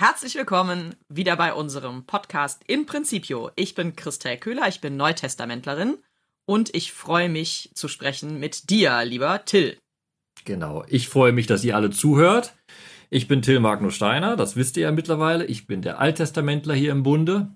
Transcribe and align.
Herzlich 0.00 0.34
willkommen 0.34 0.94
wieder 1.10 1.36
bei 1.36 1.52
unserem 1.52 2.06
Podcast 2.06 2.62
In 2.66 2.86
Principio. 2.86 3.50
Ich 3.54 3.74
bin 3.74 3.96
Christel 3.96 4.38
Köhler, 4.38 4.66
ich 4.66 4.80
bin 4.80 4.96
Neutestamentlerin 4.96 5.98
und 6.46 6.74
ich 6.74 6.94
freue 6.94 7.28
mich 7.28 7.70
zu 7.74 7.86
sprechen 7.86 8.40
mit 8.40 8.70
dir, 8.70 9.04
lieber 9.04 9.44
Till. 9.44 9.76
Genau, 10.46 10.84
ich 10.88 11.10
freue 11.10 11.32
mich, 11.32 11.46
dass 11.46 11.64
ihr 11.64 11.76
alle 11.76 11.90
zuhört. 11.90 12.54
Ich 13.10 13.28
bin 13.28 13.42
Till 13.42 13.60
Magnus 13.60 13.94
Steiner, 13.94 14.36
das 14.36 14.56
wisst 14.56 14.78
ihr 14.78 14.84
ja 14.84 14.90
mittlerweile. 14.90 15.44
Ich 15.44 15.66
bin 15.66 15.82
der 15.82 16.00
Alttestamentler 16.00 16.72
hier 16.72 16.92
im 16.92 17.02
Bunde. 17.02 17.50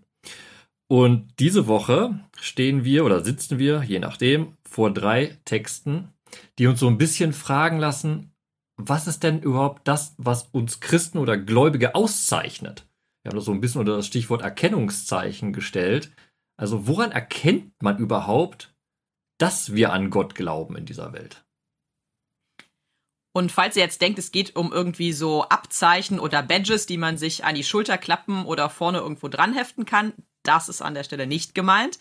Und 0.86 1.32
diese 1.38 1.66
Woche 1.66 2.20
stehen 2.38 2.84
wir 2.84 3.06
oder 3.06 3.24
sitzen 3.24 3.58
wir, 3.58 3.82
je 3.84 4.00
nachdem, 4.00 4.58
vor 4.68 4.92
drei 4.92 5.38
Texten, 5.46 6.10
die 6.58 6.66
uns 6.66 6.78
so 6.78 6.88
ein 6.88 6.98
bisschen 6.98 7.32
fragen 7.32 7.78
lassen, 7.78 8.33
was 8.76 9.06
ist 9.06 9.22
denn 9.22 9.40
überhaupt 9.40 9.86
das, 9.86 10.14
was 10.18 10.48
uns 10.52 10.80
Christen 10.80 11.18
oder 11.18 11.36
Gläubige 11.36 11.94
auszeichnet? 11.94 12.86
Wir 13.22 13.30
haben 13.30 13.36
das 13.36 13.46
so 13.46 13.52
ein 13.52 13.60
bisschen 13.60 13.80
unter 13.80 13.96
das 13.96 14.06
Stichwort 14.06 14.42
Erkennungszeichen 14.42 15.52
gestellt. 15.52 16.12
Also 16.56 16.86
woran 16.86 17.12
erkennt 17.12 17.72
man 17.82 17.98
überhaupt, 17.98 18.74
dass 19.38 19.74
wir 19.74 19.92
an 19.92 20.10
Gott 20.10 20.34
glauben 20.34 20.76
in 20.76 20.86
dieser 20.86 21.12
Welt? 21.12 21.44
Und 23.36 23.50
falls 23.50 23.76
ihr 23.76 23.82
jetzt 23.82 24.00
denkt, 24.00 24.18
es 24.18 24.30
geht 24.30 24.54
um 24.54 24.72
irgendwie 24.72 25.12
so 25.12 25.42
Abzeichen 25.48 26.20
oder 26.20 26.42
Badges, 26.42 26.86
die 26.86 26.98
man 26.98 27.18
sich 27.18 27.44
an 27.44 27.56
die 27.56 27.64
Schulter 27.64 27.98
klappen 27.98 28.44
oder 28.44 28.70
vorne 28.70 28.98
irgendwo 28.98 29.28
dran 29.28 29.54
heften 29.54 29.86
kann, 29.86 30.12
das 30.44 30.68
ist 30.68 30.82
an 30.82 30.94
der 30.94 31.02
Stelle 31.02 31.26
nicht 31.26 31.54
gemeint. 31.54 31.98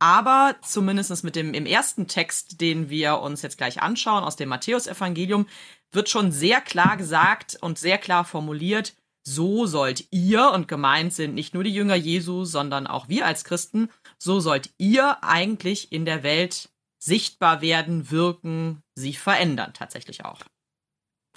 Aber 0.00 0.56
zumindest 0.62 1.22
mit 1.22 1.36
dem 1.36 1.54
im 1.54 1.66
ersten 1.66 2.08
Text, 2.08 2.60
den 2.60 2.90
wir 2.90 3.20
uns 3.20 3.42
jetzt 3.42 3.58
gleich 3.58 3.80
anschauen, 3.80 4.24
aus 4.24 4.34
dem 4.34 4.48
Matthäusevangelium, 4.48 5.46
wird 5.92 6.08
schon 6.08 6.32
sehr 6.32 6.60
klar 6.60 6.96
gesagt 6.96 7.58
und 7.60 7.78
sehr 7.78 7.98
klar 7.98 8.24
formuliert, 8.24 8.94
so 9.24 9.66
sollt 9.66 10.08
ihr, 10.10 10.50
und 10.50 10.66
gemeint 10.66 11.12
sind 11.12 11.34
nicht 11.34 11.54
nur 11.54 11.62
die 11.62 11.74
Jünger 11.74 11.94
Jesu, 11.94 12.44
sondern 12.44 12.86
auch 12.86 13.08
wir 13.08 13.26
als 13.26 13.44
Christen, 13.44 13.88
so 14.18 14.40
sollt 14.40 14.70
ihr 14.78 15.22
eigentlich 15.22 15.92
in 15.92 16.04
der 16.04 16.22
Welt 16.22 16.70
sichtbar 16.98 17.60
werden, 17.60 18.10
wirken, 18.10 18.82
sie 18.94 19.12
verändern 19.12 19.72
tatsächlich 19.74 20.24
auch. 20.24 20.40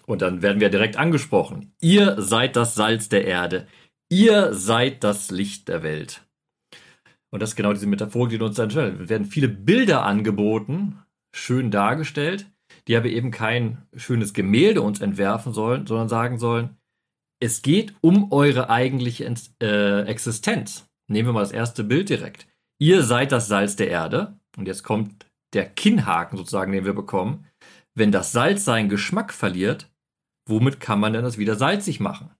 Und 0.06 0.22
dann 0.22 0.42
werden 0.42 0.60
wir 0.60 0.70
direkt 0.70 0.98
angesprochen. 0.98 1.74
Ihr 1.82 2.22
seid 2.22 2.56
das 2.56 2.76
Salz 2.76 3.10
der 3.10 3.26
Erde. 3.26 3.68
Ihr 4.10 4.54
seid 4.54 5.04
das 5.04 5.32
Licht 5.32 5.68
der 5.68 5.82
Welt. 5.82 6.22
Und 7.32 7.42
das 7.42 7.52
ist 7.52 7.56
genau 7.56 7.74
diese 7.74 7.88
Metaphorik, 7.88 8.30
die 8.30 8.44
uns 8.44 8.56
dann 8.56 8.70
stellt. 8.70 9.02
Es 9.02 9.10
werden 9.10 9.26
viele 9.26 9.48
Bilder 9.48 10.06
angeboten, 10.06 11.00
schön 11.36 11.72
dargestellt, 11.72 12.46
die 12.88 12.96
aber 12.96 13.08
eben 13.08 13.32
kein 13.32 13.88
schönes 13.96 14.34
Gemälde 14.34 14.82
uns 14.82 15.02
entwerfen 15.02 15.54
sollen, 15.54 15.88
sondern 15.88 16.10
sagen 16.10 16.38
sollen, 16.38 16.78
es 17.40 17.62
geht 17.62 17.96
um 18.02 18.32
eure 18.32 18.70
eigentliche 18.70 19.32
äh, 19.62 20.02
Existenz. 20.04 20.88
Nehmen 21.08 21.30
wir 21.30 21.34
mal 21.34 21.42
das 21.42 21.52
erste 21.52 21.84
Bild 21.84 22.10
direkt. 22.10 22.48
Ihr 22.80 23.04
seid 23.04 23.32
das 23.32 23.48
Salz 23.48 23.76
der 23.76 23.90
Erde. 23.90 24.40
Und 24.58 24.68
jetzt 24.68 24.84
kommt 24.84 25.26
der 25.54 25.66
Kinnhaken 25.66 26.38
sozusagen, 26.38 26.72
den 26.72 26.86
wir 26.86 26.94
bekommen. 26.94 27.46
Wenn 27.94 28.12
das 28.12 28.32
Salz 28.32 28.66
seinen 28.66 28.90
Geschmack 28.90 29.34
verliert, 29.34 29.90
womit 30.48 30.80
kann 30.80 31.00
man 31.00 31.14
denn 31.14 31.24
das 31.24 31.38
wieder 31.38 31.56
salzig 31.56 32.00
machen? 32.00 32.32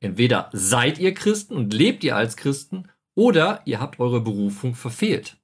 Entweder 0.00 0.50
seid 0.52 0.98
ihr 0.98 1.14
Christen 1.14 1.54
und 1.54 1.72
lebt 1.72 2.04
ihr 2.04 2.16
als 2.16 2.36
Christen 2.36 2.88
oder 3.14 3.62
ihr 3.64 3.80
habt 3.80 3.98
eure 3.98 4.20
Berufung 4.20 4.74
verfehlt. 4.74 5.38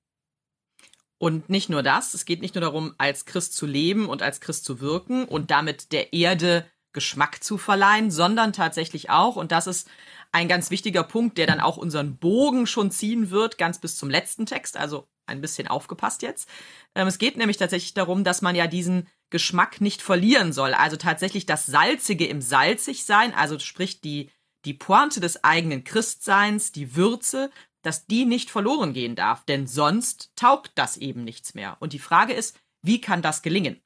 Und 1.22 1.48
nicht 1.48 1.68
nur 1.68 1.84
das, 1.84 2.14
es 2.14 2.24
geht 2.24 2.42
nicht 2.42 2.56
nur 2.56 2.62
darum, 2.62 2.96
als 2.98 3.26
Christ 3.26 3.54
zu 3.54 3.64
leben 3.64 4.08
und 4.08 4.22
als 4.22 4.40
Christ 4.40 4.64
zu 4.64 4.80
wirken 4.80 5.24
und 5.24 5.52
damit 5.52 5.92
der 5.92 6.12
Erde 6.12 6.66
Geschmack 6.92 7.44
zu 7.44 7.58
verleihen, 7.58 8.10
sondern 8.10 8.52
tatsächlich 8.52 9.08
auch, 9.08 9.36
und 9.36 9.52
das 9.52 9.68
ist 9.68 9.88
ein 10.32 10.48
ganz 10.48 10.72
wichtiger 10.72 11.04
Punkt, 11.04 11.38
der 11.38 11.46
dann 11.46 11.60
auch 11.60 11.76
unseren 11.76 12.16
Bogen 12.16 12.66
schon 12.66 12.90
ziehen 12.90 13.30
wird, 13.30 13.56
ganz 13.56 13.78
bis 13.78 13.96
zum 13.96 14.10
letzten 14.10 14.46
Text, 14.46 14.76
also 14.76 15.06
ein 15.26 15.40
bisschen 15.40 15.68
aufgepasst 15.68 16.22
jetzt. 16.22 16.48
Ähm, 16.96 17.06
es 17.06 17.18
geht 17.18 17.36
nämlich 17.36 17.56
tatsächlich 17.56 17.94
darum, 17.94 18.24
dass 18.24 18.42
man 18.42 18.56
ja 18.56 18.66
diesen 18.66 19.06
Geschmack 19.30 19.80
nicht 19.80 20.02
verlieren 20.02 20.52
soll, 20.52 20.74
also 20.74 20.96
tatsächlich 20.96 21.46
das 21.46 21.66
Salzige 21.66 22.26
im 22.26 22.40
Salzig 22.42 23.04
sein, 23.04 23.32
also 23.32 23.60
sprich 23.60 24.00
die, 24.00 24.28
die 24.64 24.74
Pointe 24.74 25.20
des 25.20 25.44
eigenen 25.44 25.84
Christseins, 25.84 26.72
die 26.72 26.96
Würze, 26.96 27.52
dass 27.82 28.06
die 28.06 28.24
nicht 28.24 28.50
verloren 28.50 28.92
gehen 28.92 29.14
darf, 29.14 29.44
denn 29.44 29.66
sonst 29.66 30.30
taugt 30.36 30.72
das 30.76 30.96
eben 30.96 31.24
nichts 31.24 31.54
mehr. 31.54 31.76
Und 31.80 31.92
die 31.92 31.98
Frage 31.98 32.32
ist, 32.32 32.58
wie 32.82 33.00
kann 33.00 33.22
das 33.22 33.42
gelingen? 33.42 33.80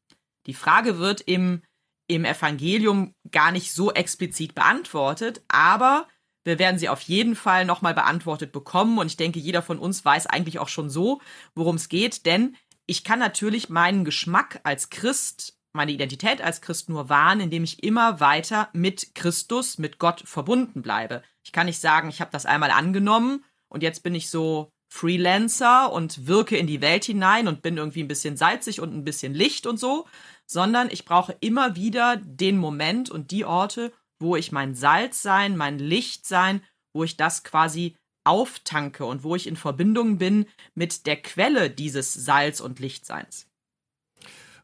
Die 0.47 0.55
Frage 0.55 0.99
wird 0.99 1.21
im, 1.23 1.63
im 2.07 2.25
Evangelium 2.25 3.15
gar 3.31 3.53
nicht 3.53 3.73
so 3.73 3.93
explizit 3.93 4.55
beantwortet, 4.55 5.43
aber 5.49 6.07
wir 6.45 6.59
werden 6.61 6.79
sie 6.79 6.89
auf 6.89 7.01
jeden 7.01 7.35
Fall 7.35 7.65
nochmal 7.65 7.95
beantwortet 7.95 8.53
bekommen. 8.53 8.99
Und 8.99 9.07
ich 9.07 9.17
denke, 9.17 9.41
jeder 9.41 9.63
von 9.63 9.79
uns 9.79 10.05
weiß 10.05 10.29
eigentlich 10.29 10.61
auch 10.61 10.69
schon 10.69 10.89
so, 10.89 11.21
worum 11.55 11.75
es 11.75 11.89
geht, 11.89 12.25
denn 12.25 12.57
ich 12.87 13.03
kann 13.03 13.19
natürlich 13.19 13.69
meinen 13.69 14.05
Geschmack 14.05 14.61
als 14.63 14.91
Christ, 14.91 15.59
meine 15.73 15.91
Identität 15.91 16.41
als 16.41 16.61
Christ 16.61 16.89
nur 16.89 17.09
wahren, 17.09 17.41
indem 17.41 17.65
ich 17.65 17.83
immer 17.83 18.21
weiter 18.21 18.69
mit 18.73 19.15
Christus, 19.17 19.79
mit 19.79 19.99
Gott 19.99 20.23
verbunden 20.25 20.83
bleibe. 20.83 21.23
Ich 21.45 21.51
kann 21.51 21.67
nicht 21.67 21.81
sagen, 21.81 22.09
ich 22.09 22.21
habe 22.21 22.31
das 22.31 22.47
einmal 22.47 22.71
angenommen 22.71 23.45
und 23.69 23.83
jetzt 23.83 24.03
bin 24.03 24.15
ich 24.15 24.31
so 24.31 24.71
Freelancer 24.89 25.93
und 25.93 26.27
wirke 26.27 26.57
in 26.57 26.67
die 26.67 26.81
Welt 26.81 27.05
hinein 27.05 27.49
und 27.49 27.63
bin 27.63 27.77
irgendwie 27.77 28.03
ein 28.03 28.09
bisschen 28.09 28.37
salzig 28.37 28.81
und 28.81 28.95
ein 28.95 29.05
bisschen 29.05 29.35
Licht 29.35 29.67
und 29.67 29.79
so, 29.79 30.07
sondern 30.47 30.89
ich 30.91 31.05
brauche 31.05 31.37
immer 31.41 31.77
wieder 31.77 32.17
den 32.17 32.57
Moment 32.57 33.11
und 33.11 33.31
die 33.31 33.45
Orte, 33.45 33.93
wo 34.21 34.37
ich 34.37 34.53
mein 34.53 34.75
Salz 34.75 35.23
sein, 35.23 35.57
mein 35.57 35.79
Licht 35.79 36.27
sein, 36.27 36.63
wo 36.95 37.05
ich 37.05 37.17
das 37.17 37.43
quasi 37.45 37.97
auftanke 38.25 39.05
und 39.05 39.23
wo 39.23 39.37
ich 39.37 39.47
in 39.47 39.57
Verbindung 39.57 40.19
bin 40.19 40.47
mit 40.75 41.07
der 41.07 41.17
Quelle 41.17 41.71
dieses 41.71 42.15
Salz- 42.15 42.61
und 42.61 42.81
Lichtseins. 42.81 43.49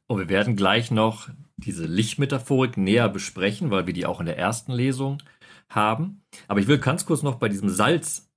Und 0.07 0.19
wir 0.19 0.29
werden 0.29 0.57
gleich 0.57 0.91
noch 0.91 1.29
diese 1.57 1.87
Lichtmetaphorik 1.87 2.77
näher 2.77 3.09
besprechen, 3.09 3.71
weil 3.71 3.87
wir 3.87 3.95
die 3.95 4.07
auch 4.07 4.21
in 4.21 4.27
der 4.27 4.39
ersten 4.39 4.73
Lesung 4.73 5.23
haben. 5.69 6.23
Aber 6.49 6.61
ich 6.61 6.67
will 6.67 6.79
ganz 6.79 7.07
kurz 7.07 7.23
noch 7.23 7.37
bei 7.37 7.49
diesem 7.49 7.69
Salz 7.69 8.32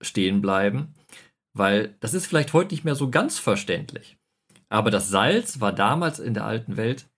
stehen 0.00 0.40
bleiben, 0.40 0.94
weil 1.54 1.94
das 2.00 2.14
ist 2.14 2.26
vielleicht 2.26 2.52
heute 2.52 2.74
nicht 2.74 2.84
mehr 2.84 2.94
so 2.94 3.10
ganz 3.10 3.38
verständlich. 3.38 4.16
Aber 4.68 4.90
das 4.90 5.08
Salz 5.08 5.60
war 5.60 5.72
damals 5.72 6.18
in 6.18 6.34
der 6.34 6.44
alten 6.44 6.76
Welt, 6.76 7.08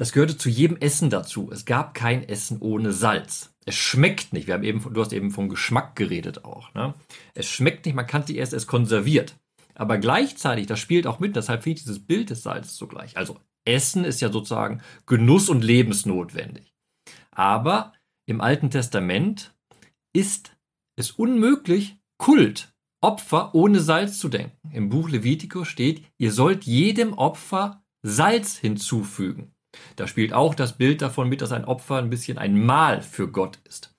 das 0.00 0.12
gehörte 0.12 0.38
zu 0.38 0.48
jedem 0.48 0.78
Essen 0.78 1.10
dazu. 1.10 1.50
Es 1.52 1.66
gab 1.66 1.92
kein 1.92 2.26
Essen 2.26 2.58
ohne 2.60 2.92
Salz. 2.92 3.52
Es 3.66 3.74
schmeckt 3.74 4.32
nicht. 4.32 4.46
Wir 4.46 4.54
haben 4.54 4.64
eben, 4.64 4.94
du 4.94 5.00
hast 5.00 5.12
eben 5.12 5.30
vom 5.30 5.50
Geschmack 5.50 5.94
geredet 5.94 6.44
auch. 6.44 6.72
Ne? 6.72 6.94
Es 7.34 7.46
schmeckt 7.46 7.84
nicht, 7.84 7.94
man 7.94 8.06
kann 8.06 8.22
es 8.22 8.30
erst, 8.30 8.54
es 8.54 8.66
konserviert. 8.66 9.36
Aber 9.74 9.98
gleichzeitig, 9.98 10.66
das 10.66 10.78
spielt 10.78 11.06
auch 11.06 11.20
mit, 11.20 11.36
deshalb 11.36 11.66
ich 11.66 11.80
dieses 11.80 12.00
Bild 12.00 12.30
des 12.30 12.42
Salzes 12.42 12.76
so 12.76 12.86
gleich. 12.86 13.18
Also 13.18 13.38
Essen 13.66 14.04
ist 14.04 14.22
ja 14.22 14.32
sozusagen 14.32 14.80
Genuss 15.04 15.50
und 15.50 15.62
lebensnotwendig. 15.62 16.72
Aber 17.30 17.92
im 18.26 18.40
Alten 18.40 18.70
Testament 18.70 19.54
ist 20.14 20.56
es 21.00 21.10
unmöglich, 21.10 21.98
Kult, 22.18 22.72
Opfer 23.02 23.54
ohne 23.54 23.80
Salz 23.80 24.18
zu 24.18 24.28
denken. 24.28 24.70
Im 24.72 24.88
Buch 24.88 25.08
Levitikus 25.08 25.68
steht, 25.68 26.04
ihr 26.18 26.32
sollt 26.32 26.64
jedem 26.64 27.14
Opfer 27.14 27.82
Salz 28.02 28.56
hinzufügen. 28.56 29.54
Da 29.96 30.06
spielt 30.06 30.32
auch 30.32 30.54
das 30.54 30.76
Bild 30.76 31.02
davon 31.02 31.28
mit, 31.28 31.42
dass 31.42 31.52
ein 31.52 31.64
Opfer 31.64 31.96
ein 31.96 32.10
bisschen 32.10 32.38
ein 32.38 32.64
Mahl 32.64 33.02
für 33.02 33.30
Gott 33.30 33.58
ist. 33.64 33.94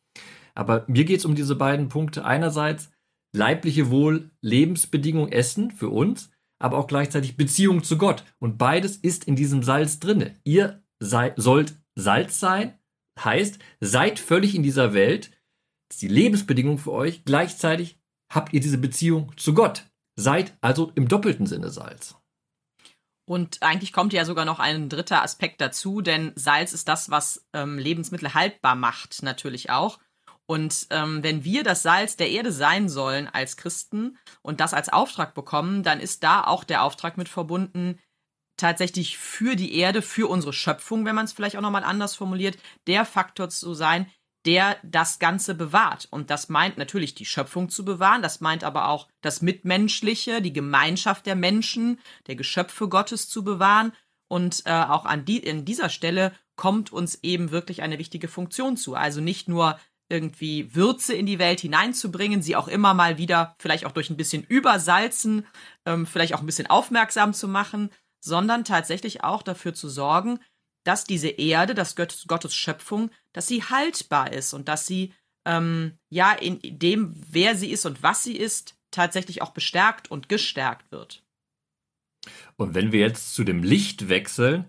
Aber 0.54 0.86
mir 0.88 1.06
geht 1.06 1.20
es 1.20 1.26
um 1.26 1.36
diese 1.36 1.56
beiden 1.56 1.90
Punkte. 1.90 2.26
Einerseits 2.26 2.92
leibliche 3.36 3.90
Wohl, 3.90 4.32
Lebensbedingung, 4.42 5.30
Essen 5.30 5.72
für 5.72 5.90
uns, 5.90 6.32
aber 6.60 6.78
auch 6.78 6.88
gleichzeitig 6.88 7.38
Beziehung 7.38 7.84
zu 7.84 7.98
Gott. 7.98 8.24
Und 8.40 8.58
beides 8.58 8.98
ist 8.98 9.24
in 9.26 9.36
diesem 9.36 9.64
Salz 9.64 10.00
drinne. 10.00 10.36
Ihr 10.44 10.84
sei, 11.00 11.34
sollt 11.38 11.76
Salz 11.96 12.40
sein, 12.40 12.78
heißt, 13.20 13.60
seid 13.80 14.20
völlig 14.20 14.56
in 14.56 14.64
dieser 14.64 14.94
Welt, 14.94 15.32
die 15.98 16.08
Lebensbedingung 16.08 16.78
für 16.78 16.92
euch. 16.92 17.24
Gleichzeitig 17.26 18.00
habt 18.32 18.54
ihr 18.54 18.60
diese 18.60 18.78
Beziehung 18.78 19.32
zu 19.38 19.54
Gott. 19.54 19.84
Seid 20.16 20.58
also 20.62 20.92
im 20.96 21.08
doppelten 21.08 21.48
Sinne 21.48 21.70
Salz. 21.70 22.16
Und 23.26 23.64
eigentlich 23.64 23.94
kommt 23.94 24.14
ja 24.14 24.26
sogar 24.26 24.46
noch 24.46 24.60
ein 24.60 24.90
dritter 24.90 25.24
Aspekt 25.24 25.62
dazu, 25.62 26.02
denn 26.02 26.34
Salz 26.36 26.74
ist 26.74 26.88
das, 26.88 27.10
was 27.10 27.48
ähm, 27.54 27.78
Lebensmittel 27.78 28.34
haltbar 28.34 28.76
macht, 28.76 29.24
natürlich 29.24 29.70
auch. 29.70 30.00
Und 30.48 30.88
ähm, 30.90 31.24
wenn 31.24 31.46
wir 31.46 31.64
das 31.64 31.82
Salz 31.82 32.18
der 32.18 32.30
Erde 32.30 32.52
sein 32.52 32.90
sollen 32.90 33.30
als 33.30 33.56
Christen 33.56 34.18
und 34.42 34.60
das 34.60 34.74
als 34.74 34.90
Auftrag 34.90 35.34
bekommen, 35.34 35.82
dann 35.82 36.02
ist 36.02 36.24
da 36.24 36.44
auch 36.44 36.66
der 36.66 36.84
Auftrag 36.84 37.18
mit 37.18 37.30
verbunden, 37.30 38.00
tatsächlich 38.58 39.18
für 39.18 39.56
die 39.56 39.76
Erde, 39.76 40.02
für 40.02 40.30
unsere 40.30 40.52
Schöpfung, 40.52 41.06
wenn 41.06 41.16
man 41.16 41.26
es 41.26 41.32
vielleicht 41.32 41.56
auch 41.56 41.62
nochmal 41.62 41.84
anders 41.86 42.16
formuliert, 42.16 42.58
der 42.86 43.06
Faktor 43.06 43.50
zu 43.50 43.74
sein, 43.74 44.08
der 44.46 44.78
das 44.84 45.20
Ganze 45.20 45.56
bewahrt. 45.56 46.08
Und 46.10 46.30
das 46.30 46.50
meint 46.50 46.78
natürlich 46.78 47.16
die 47.16 47.26
Schöpfung 47.26 47.70
zu 47.70 47.86
bewahren, 47.86 48.22
das 48.22 48.42
meint 48.42 48.64
aber 48.64 48.88
auch 48.90 49.08
das 49.22 49.42
Mitmenschliche, 49.42 50.42
die 50.42 50.54
Gemeinschaft 50.54 51.26
der 51.26 51.36
Menschen, 51.36 52.00
der 52.28 52.36
Geschöpfe 52.36 52.90
Gottes 52.90 53.30
zu 53.30 53.44
bewahren. 53.44 53.94
Und 54.28 54.64
äh, 54.66 54.72
auch 54.72 55.06
an 55.06 55.26
die, 55.26 55.38
in 55.38 55.66
dieser 55.66 55.90
Stelle 55.90 56.32
kommt 56.56 56.94
uns 56.94 57.20
eben 57.22 57.52
wirklich 57.52 57.82
eine 57.82 58.00
wichtige 58.00 58.28
Funktion 58.28 58.78
zu. 58.78 58.96
Also 58.96 59.20
nicht 59.20 59.48
nur 59.48 59.78
irgendwie 60.10 60.76
Würze 60.76 61.14
in 61.14 61.26
die 61.26 61.40
Welt 61.40 61.62
hineinzubringen, 61.62 62.42
sie 62.42 62.56
auch 62.56 62.68
immer 62.68 62.94
mal 62.94 63.18
wieder, 63.18 63.56
vielleicht 63.60 63.86
auch 63.86 63.94
durch 63.94 64.10
ein 64.10 64.18
bisschen 64.18 64.44
Übersalzen, 64.44 65.48
ähm, 65.86 66.06
vielleicht 66.06 66.34
auch 66.34 66.42
ein 66.42 66.46
bisschen 66.46 66.70
aufmerksam 66.70 67.34
zu 67.34 67.48
machen, 67.48 67.90
sondern 68.20 68.66
tatsächlich 68.66 69.24
auch 69.24 69.42
dafür 69.42 69.74
zu 69.74 69.90
sorgen, 69.90 70.40
dass 70.84 71.06
diese 71.06 71.30
Erde, 71.30 71.74
das 71.76 71.96
Gott, 71.96 72.26
Gottes 72.28 72.54
Schöpfung, 72.54 73.10
dass 73.34 73.48
sie 73.48 73.64
haltbar 73.64 74.34
ist 74.34 74.54
und 74.54 74.68
dass 74.68 74.86
sie 74.86 75.14
ähm, 75.46 75.98
ja 76.10 76.34
in 76.34 76.60
dem, 76.62 77.16
wer 77.30 77.56
sie 77.56 77.72
ist 77.72 77.86
und 77.86 78.04
was 78.04 78.24
sie 78.24 78.38
ist, 78.38 78.76
tatsächlich 78.92 79.42
auch 79.42 79.52
bestärkt 79.52 80.12
und 80.12 80.30
gestärkt 80.30 80.92
wird. 80.92 81.24
Und 82.58 82.76
wenn 82.76 82.92
wir 82.92 83.00
jetzt 83.00 83.34
zu 83.34 83.44
dem 83.44 83.64
Licht 83.64 84.10
wechseln, 84.10 84.66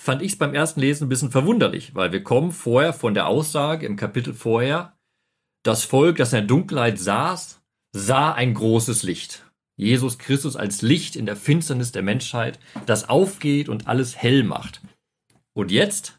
fand 0.00 0.20
ich 0.20 0.32
es 0.32 0.38
beim 0.38 0.54
ersten 0.54 0.80
Lesen 0.80 1.06
ein 1.06 1.08
bisschen 1.08 1.30
verwunderlich, 1.30 1.94
weil 1.94 2.12
wir 2.12 2.22
kommen 2.22 2.52
vorher 2.52 2.92
von 2.92 3.14
der 3.14 3.26
Aussage 3.26 3.86
im 3.86 3.96
Kapitel 3.96 4.34
vorher, 4.34 4.96
das 5.62 5.84
Volk, 5.84 6.16
das 6.16 6.32
in 6.32 6.40
der 6.40 6.46
Dunkelheit 6.46 6.98
saß, 6.98 7.62
sah 7.92 8.32
ein 8.32 8.54
großes 8.54 9.02
Licht. 9.02 9.44
Jesus 9.78 10.18
Christus 10.18 10.56
als 10.56 10.82
Licht 10.82 11.16
in 11.16 11.26
der 11.26 11.36
Finsternis 11.36 11.92
der 11.92 12.02
Menschheit, 12.02 12.58
das 12.86 13.08
aufgeht 13.08 13.68
und 13.68 13.88
alles 13.88 14.16
hell 14.16 14.42
macht. 14.42 14.80
Und 15.54 15.70
jetzt, 15.70 16.15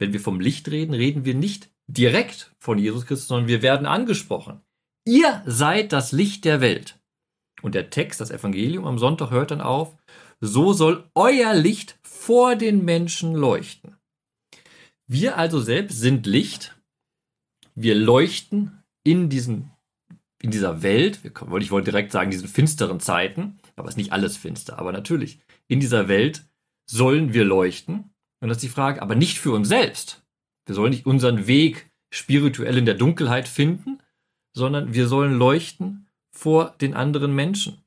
wenn 0.00 0.12
wir 0.12 0.20
vom 0.20 0.40
Licht 0.40 0.68
reden, 0.70 0.94
reden 0.94 1.24
wir 1.24 1.34
nicht 1.34 1.70
direkt 1.86 2.52
von 2.58 2.78
Jesus 2.78 3.06
Christus, 3.06 3.28
sondern 3.28 3.48
wir 3.48 3.62
werden 3.62 3.86
angesprochen. 3.86 4.60
Ihr 5.04 5.42
seid 5.46 5.92
das 5.92 6.12
Licht 6.12 6.44
der 6.44 6.60
Welt. 6.60 6.98
Und 7.62 7.74
der 7.74 7.90
Text, 7.90 8.20
das 8.20 8.30
Evangelium 8.30 8.86
am 8.86 8.98
Sonntag 8.98 9.30
hört 9.30 9.50
dann 9.50 9.60
auf, 9.60 9.96
so 10.40 10.72
soll 10.72 11.08
euer 11.14 11.54
Licht 11.54 11.98
vor 12.02 12.56
den 12.56 12.84
Menschen 12.84 13.34
leuchten. 13.34 13.96
Wir 15.06 15.36
also 15.36 15.60
selbst 15.60 16.00
sind 16.00 16.26
Licht. 16.26 16.76
Wir 17.74 17.94
leuchten 17.94 18.82
in 19.04 19.28
diesen 19.28 19.70
in 20.42 20.50
dieser 20.50 20.82
Welt, 20.82 21.20
ich 21.22 21.70
wollte 21.70 21.90
direkt 21.90 22.12
sagen, 22.12 22.30
diesen 22.30 22.48
finsteren 22.48 22.98
Zeiten, 22.98 23.58
aber 23.76 23.88
es 23.88 23.92
ist 23.92 23.98
nicht 23.98 24.12
alles 24.12 24.38
finster, 24.38 24.78
aber 24.78 24.90
natürlich, 24.90 25.38
in 25.68 25.80
dieser 25.80 26.08
Welt 26.08 26.46
sollen 26.86 27.34
wir 27.34 27.44
leuchten. 27.44 28.14
Und 28.40 28.48
das 28.48 28.58
ist 28.58 28.64
die 28.64 28.68
Frage, 28.68 29.02
aber 29.02 29.14
nicht 29.14 29.38
für 29.38 29.52
uns 29.52 29.68
selbst. 29.68 30.22
Wir 30.66 30.74
sollen 30.74 30.90
nicht 30.90 31.06
unseren 31.06 31.46
Weg 31.46 31.90
spirituell 32.10 32.78
in 32.78 32.86
der 32.86 32.94
Dunkelheit 32.94 33.48
finden, 33.48 33.98
sondern 34.52 34.94
wir 34.94 35.06
sollen 35.06 35.38
leuchten 35.38 36.08
vor 36.32 36.74
den 36.80 36.94
anderen 36.94 37.34
Menschen. 37.34 37.82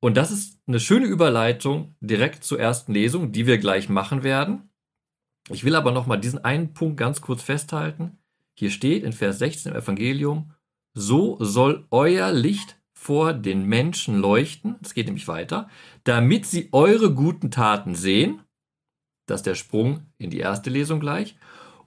Und 0.00 0.16
das 0.16 0.30
ist 0.30 0.58
eine 0.66 0.80
schöne 0.80 1.06
Überleitung 1.06 1.96
direkt 2.00 2.44
zur 2.44 2.60
ersten 2.60 2.92
Lesung, 2.92 3.32
die 3.32 3.46
wir 3.46 3.58
gleich 3.58 3.88
machen 3.88 4.22
werden. 4.22 4.70
Ich 5.50 5.64
will 5.64 5.74
aber 5.74 5.92
nochmal 5.92 6.20
diesen 6.20 6.44
einen 6.44 6.72
Punkt 6.72 6.96
ganz 6.96 7.20
kurz 7.20 7.42
festhalten. 7.42 8.18
Hier 8.54 8.70
steht 8.70 9.02
in 9.02 9.12
Vers 9.12 9.38
16 9.38 9.72
im 9.72 9.78
Evangelium, 9.78 10.52
so 10.94 11.36
soll 11.40 11.86
euer 11.90 12.32
Licht 12.32 12.76
vor 12.92 13.32
den 13.32 13.64
Menschen 13.64 14.18
leuchten, 14.18 14.76
es 14.82 14.94
geht 14.94 15.06
nämlich 15.06 15.28
weiter, 15.28 15.68
damit 16.04 16.46
sie 16.46 16.68
eure 16.72 17.14
guten 17.14 17.50
Taten 17.50 17.94
sehen, 17.94 18.42
das 19.30 19.40
ist 19.40 19.46
der 19.46 19.54
Sprung 19.54 20.06
in 20.18 20.30
die 20.30 20.38
erste 20.38 20.70
Lesung 20.70 21.00
gleich, 21.00 21.36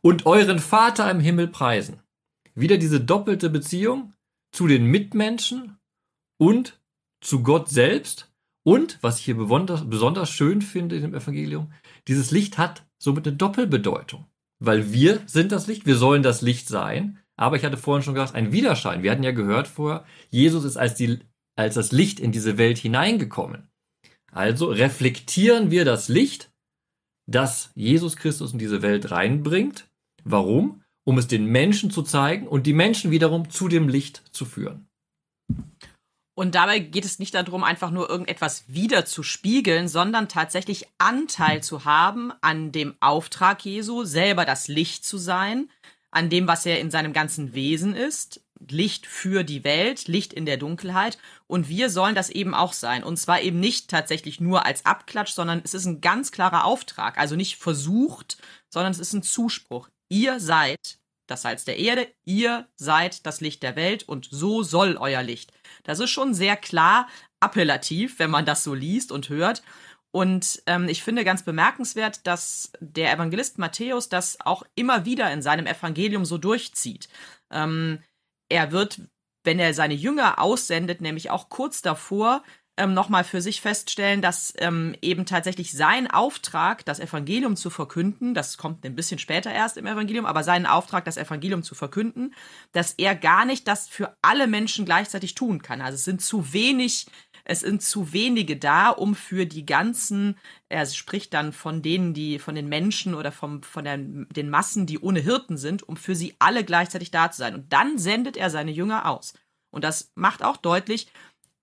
und 0.01 0.25
euren 0.25 0.59
Vater 0.59 1.09
im 1.11 1.19
Himmel 1.19 1.47
preisen. 1.47 1.99
Wieder 2.55 2.77
diese 2.77 2.99
doppelte 2.99 3.49
Beziehung 3.49 4.13
zu 4.51 4.67
den 4.67 4.85
Mitmenschen 4.85 5.77
und 6.37 6.79
zu 7.21 7.43
Gott 7.43 7.69
selbst. 7.69 8.31
Und, 8.63 8.99
was 9.01 9.19
ich 9.19 9.25
hier 9.25 9.35
besonders, 9.35 10.29
schön 10.29 10.61
finde 10.61 10.95
in 10.95 11.01
dem 11.01 11.15
Evangelium, 11.15 11.71
dieses 12.07 12.31
Licht 12.31 12.57
hat 12.57 12.85
somit 12.99 13.27
eine 13.27 13.35
Doppelbedeutung. 13.35 14.25
Weil 14.59 14.91
wir 14.91 15.21
sind 15.25 15.51
das 15.51 15.65
Licht, 15.67 15.85
wir 15.85 15.95
sollen 15.95 16.21
das 16.21 16.41
Licht 16.41 16.67
sein. 16.67 17.19
Aber 17.37 17.55
ich 17.55 17.65
hatte 17.65 17.77
vorhin 17.77 18.03
schon 18.03 18.13
gesagt, 18.13 18.35
ein 18.35 18.51
Widerschein. 18.51 19.01
Wir 19.01 19.11
hatten 19.11 19.23
ja 19.23 19.31
gehört 19.31 19.67
vorher, 19.67 20.05
Jesus 20.29 20.63
ist 20.63 20.77
als, 20.77 20.93
die, 20.93 21.19
als 21.55 21.73
das 21.73 21.91
Licht 21.91 22.19
in 22.19 22.31
diese 22.31 22.59
Welt 22.59 22.77
hineingekommen. 22.77 23.69
Also 24.31 24.67
reflektieren 24.67 25.71
wir 25.71 25.83
das 25.83 26.07
Licht, 26.07 26.50
das 27.27 27.71
Jesus 27.75 28.15
Christus 28.15 28.53
in 28.53 28.59
diese 28.59 28.81
Welt 28.81 29.11
reinbringt. 29.11 29.87
Warum? 30.23 30.83
Um 31.03 31.17
es 31.17 31.27
den 31.27 31.45
Menschen 31.45 31.91
zu 31.91 32.03
zeigen 32.03 32.47
und 32.47 32.67
die 32.67 32.73
Menschen 32.73 33.11
wiederum 33.11 33.49
zu 33.49 33.67
dem 33.67 33.87
Licht 33.87 34.23
zu 34.31 34.45
führen. 34.45 34.87
Und 36.33 36.55
dabei 36.55 36.79
geht 36.79 37.05
es 37.05 37.19
nicht 37.19 37.33
darum, 37.33 37.63
einfach 37.63 37.91
nur 37.91 38.09
irgendetwas 38.09 38.63
wieder 38.67 39.05
zu 39.05 39.21
spiegeln, 39.21 39.87
sondern 39.87 40.29
tatsächlich 40.29 40.87
Anteil 40.97 41.61
zu 41.61 41.85
haben 41.85 42.31
an 42.41 42.71
dem 42.71 42.95
Auftrag 42.99 43.63
Jesu, 43.65 44.05
selber 44.05 44.45
das 44.45 44.67
Licht 44.67 45.05
zu 45.05 45.17
sein, 45.17 45.69
an 46.09 46.29
dem, 46.29 46.47
was 46.47 46.65
er 46.65 46.79
in 46.79 46.89
seinem 46.89 47.13
ganzen 47.13 47.53
Wesen 47.53 47.95
ist. 47.95 48.41
Licht 48.69 49.05
für 49.05 49.43
die 49.43 49.63
Welt, 49.63 50.07
Licht 50.07 50.33
in 50.33 50.45
der 50.45 50.57
Dunkelheit. 50.57 51.17
Und 51.47 51.69
wir 51.69 51.89
sollen 51.89 52.15
das 52.15 52.29
eben 52.29 52.53
auch 52.53 52.73
sein. 52.73 53.03
Und 53.03 53.17
zwar 53.17 53.41
eben 53.41 53.59
nicht 53.59 53.89
tatsächlich 53.89 54.39
nur 54.39 54.65
als 54.65 54.85
Abklatsch, 54.85 55.31
sondern 55.31 55.61
es 55.63 55.73
ist 55.73 55.85
ein 55.85 56.01
ganz 56.01 56.31
klarer 56.31 56.65
Auftrag. 56.65 57.17
Also 57.17 57.35
nicht 57.35 57.57
versucht, 57.57 58.37
sondern 58.69 58.91
es 58.91 58.99
ist 58.99 59.13
ein 59.13 59.23
Zuspruch. 59.23 59.89
Ihr 60.09 60.39
seid 60.39 60.99
das 61.27 61.43
Salz 61.43 61.63
der 61.63 61.79
Erde, 61.79 62.07
ihr 62.25 62.67
seid 62.75 63.25
das 63.25 63.41
Licht 63.41 63.63
der 63.63 63.75
Welt 63.75 64.03
und 64.03 64.27
so 64.29 64.63
soll 64.63 64.97
euer 64.97 65.23
Licht. 65.23 65.53
Das 65.83 65.99
ist 65.99 66.09
schon 66.09 66.33
sehr 66.33 66.57
klar 66.57 67.07
appellativ, 67.39 68.19
wenn 68.19 68.29
man 68.29 68.45
das 68.45 68.63
so 68.63 68.73
liest 68.73 69.11
und 69.11 69.29
hört. 69.29 69.63
Und 70.11 70.61
ähm, 70.65 70.89
ich 70.89 71.03
finde 71.03 71.23
ganz 71.23 71.43
bemerkenswert, 71.43 72.27
dass 72.27 72.73
der 72.81 73.13
Evangelist 73.13 73.57
Matthäus 73.57 74.09
das 74.09 74.41
auch 74.41 74.63
immer 74.75 75.05
wieder 75.05 75.31
in 75.31 75.41
seinem 75.41 75.67
Evangelium 75.67 76.25
so 76.25 76.37
durchzieht. 76.37 77.07
Ähm, 77.49 77.99
er 78.51 78.71
wird, 78.71 79.01
wenn 79.43 79.59
er 79.59 79.73
seine 79.73 79.95
Jünger 79.95 80.39
aussendet, 80.39 81.01
nämlich 81.01 81.31
auch 81.31 81.49
kurz 81.49 81.81
davor, 81.81 82.43
ähm, 82.77 82.93
nochmal 82.93 83.23
für 83.23 83.41
sich 83.41 83.61
feststellen, 83.61 84.21
dass 84.21 84.53
ähm, 84.57 84.95
eben 85.01 85.25
tatsächlich 85.25 85.71
sein 85.71 86.09
Auftrag, 86.09 86.85
das 86.85 86.99
Evangelium 86.99 87.55
zu 87.55 87.69
verkünden, 87.69 88.33
das 88.33 88.57
kommt 88.57 88.85
ein 88.85 88.95
bisschen 88.95 89.19
später 89.19 89.51
erst 89.51 89.77
im 89.77 89.85
Evangelium, 89.85 90.25
aber 90.25 90.43
seinen 90.43 90.65
Auftrag, 90.65 91.05
das 91.05 91.17
Evangelium 91.17 91.63
zu 91.63 91.75
verkünden, 91.75 92.33
dass 92.71 92.93
er 92.93 93.15
gar 93.15 93.45
nicht 93.45 93.67
das 93.67 93.87
für 93.87 94.15
alle 94.21 94.47
Menschen 94.47 94.85
gleichzeitig 94.85 95.35
tun 95.35 95.61
kann. 95.61 95.81
Also 95.81 95.95
es 95.95 96.05
sind 96.05 96.21
zu 96.21 96.53
wenig 96.53 97.07
es 97.43 97.61
sind 97.61 97.81
zu 97.81 98.13
wenige 98.13 98.57
da, 98.57 98.89
um 98.89 99.15
für 99.15 99.45
die 99.45 99.65
ganzen, 99.65 100.37
er 100.69 100.85
spricht 100.85 101.33
dann 101.33 101.53
von 101.53 101.81
denen, 101.81 102.13
die, 102.13 102.39
von 102.39 102.55
den 102.55 102.69
Menschen 102.69 103.15
oder 103.15 103.31
vom, 103.31 103.63
von 103.63 103.83
der, 103.83 103.97
den 103.97 104.49
Massen, 104.49 104.85
die 104.85 104.99
ohne 104.99 105.19
Hirten 105.19 105.57
sind, 105.57 105.83
um 105.83 105.97
für 105.97 106.15
sie 106.15 106.35
alle 106.39 106.63
gleichzeitig 106.63 107.11
da 107.11 107.31
zu 107.31 107.39
sein. 107.39 107.55
Und 107.55 107.73
dann 107.73 107.97
sendet 107.97 108.37
er 108.37 108.49
seine 108.49 108.71
Jünger 108.71 109.07
aus. 109.07 109.33
Und 109.71 109.83
das 109.83 110.11
macht 110.15 110.43
auch 110.43 110.57
deutlich, 110.57 111.07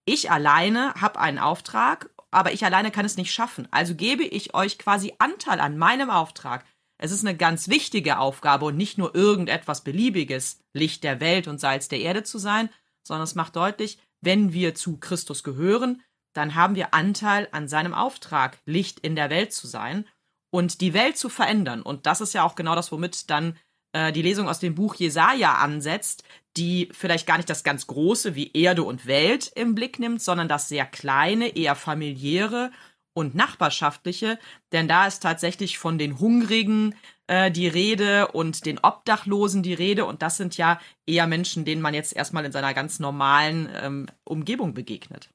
ich 0.05 0.31
alleine 0.31 0.95
habe 0.95 1.21
einen 1.21 1.39
Auftrag, 1.39 2.11
aber 2.31 2.53
ich 2.53 2.65
alleine 2.65 2.91
kann 2.91 3.05
es 3.05 3.19
nicht 3.19 3.33
schaffen. 3.33 3.69
Also 3.71 3.95
gebe 3.95 4.25
ich 4.25 4.55
euch 4.55 4.79
quasi 4.79 5.15
Anteil 5.19 5.61
an 5.61 5.77
meinem 5.77 6.09
Auftrag. 6.09 6.65
Es 6.97 7.13
ist 7.13 7.25
eine 7.25 7.37
ganz 7.37 7.69
wichtige 7.69 8.19
Aufgabe 8.19 8.65
und 8.65 8.77
nicht 8.77 8.99
nur 8.99 9.15
irgendetwas 9.15 9.85
Beliebiges, 9.85 10.61
Licht 10.73 11.05
der 11.05 11.21
Welt 11.21 11.47
und 11.47 11.61
Salz 11.61 11.89
der 11.89 12.01
Erde 12.01 12.23
zu 12.23 12.39
sein, 12.39 12.71
sondern 13.03 13.25
es 13.25 13.35
macht 13.35 13.57
deutlich, 13.57 13.99
wenn 14.21 14.53
wir 14.53 14.75
zu 14.75 14.99
Christus 14.99 15.43
gehören, 15.43 16.03
dann 16.35 16.55
haben 16.55 16.75
wir 16.75 16.95
Anteil 16.95 17.49
an 17.53 17.69
seinem 17.69 17.95
Auftrag, 17.95 18.59
Licht 18.65 19.01
in 19.01 19.17
der 19.17 19.31
Welt 19.31 19.53
zu 19.53 19.67
sein 19.67 20.07
und 20.51 20.81
die 20.81 20.95
Welt 20.95 21.17
zu 21.17 21.29
verändern. 21.29 21.83
Und 21.83 22.07
das 22.07 22.21
ist 22.21 22.35
ja 22.35 22.45
auch 22.45 22.55
genau 22.55 22.75
das, 22.75 22.93
womit 22.93 23.31
dann 23.31 23.57
äh, 23.93 24.13
die 24.13 24.23
Lesung 24.23 24.49
aus 24.49 24.61
dem 24.61 24.75
Buch 24.75 24.95
Jesaja 24.95 25.55
ansetzt, 25.55 26.25
die 26.57 26.89
vielleicht 26.93 27.27
gar 27.27 27.37
nicht 27.37 27.51
das 27.51 27.65
ganz 27.65 27.87
Große 27.87 28.35
wie 28.35 28.53
Erde 28.53 28.83
und 28.83 29.07
Welt 29.07 29.51
im 29.55 29.75
Blick 29.75 29.99
nimmt, 29.99 30.23
sondern 30.23 30.49
das 30.49 30.69
sehr 30.69 30.87
kleine, 30.87 31.57
eher 31.57 31.75
familiäre 31.75 32.71
und 33.15 33.35
nachbarschaftliche, 33.35 34.39
denn 34.73 34.87
da 34.87 35.07
ist 35.07 35.21
tatsächlich 35.21 35.79
von 35.79 35.99
den 35.99 36.21
Hungrigen 36.21 36.95
äh, 37.29 37.51
die 37.51 37.69
Rede 37.69 38.29
und 38.29 38.67
den 38.67 38.79
Obdachlosen 38.79 39.63
die 39.63 39.75
Rede 39.75 40.05
und 40.05 40.23
das 40.23 40.37
sind 40.37 40.57
ja 40.57 40.81
eher 41.07 41.27
Menschen, 41.27 41.65
denen 41.65 41.81
man 41.81 41.95
jetzt 41.95 42.17
erstmal 42.17 42.45
in 42.45 42.53
seiner 42.53 42.75
ganz 42.75 42.99
normalen 42.99 43.69
ähm, 43.81 44.07
Umgebung 44.25 44.75
begegnet. 44.75 45.31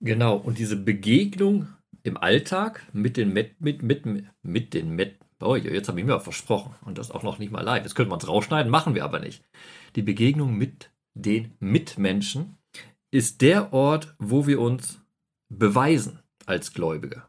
Genau, 0.00 0.36
und 0.36 0.58
diese 0.58 0.76
Begegnung 0.76 1.68
im 2.02 2.16
Alltag 2.16 2.82
mit 2.92 3.16
den 3.16 3.32
mit, 3.32 3.60
mit, 3.60 3.82
mit, 3.82 4.04
mit 4.42 4.74
den 4.74 4.90
mit, 4.90 5.18
Oh, 5.40 5.56
jetzt 5.56 5.88
habe 5.88 6.00
ich 6.00 6.06
mir 6.06 6.20
versprochen. 6.20 6.74
Und 6.86 6.96
das 6.96 7.10
auch 7.10 7.22
noch 7.22 7.38
nicht 7.38 7.52
mal 7.52 7.60
live. 7.60 7.82
Jetzt 7.82 7.94
könnte 7.94 8.10
man 8.10 8.18
es 8.18 8.28
rausschneiden, 8.28 8.70
machen 8.70 8.94
wir 8.94 9.04
aber 9.04 9.18
nicht. 9.18 9.44
Die 9.94 10.02
Begegnung 10.02 10.56
mit 10.56 10.90
den 11.14 11.52
Mitmenschen 11.60 12.56
ist 13.10 13.42
der 13.42 13.72
Ort, 13.72 14.14
wo 14.18 14.46
wir 14.46 14.60
uns 14.60 15.00
beweisen 15.48 16.20
als 16.46 16.72
Gläubige. 16.72 17.24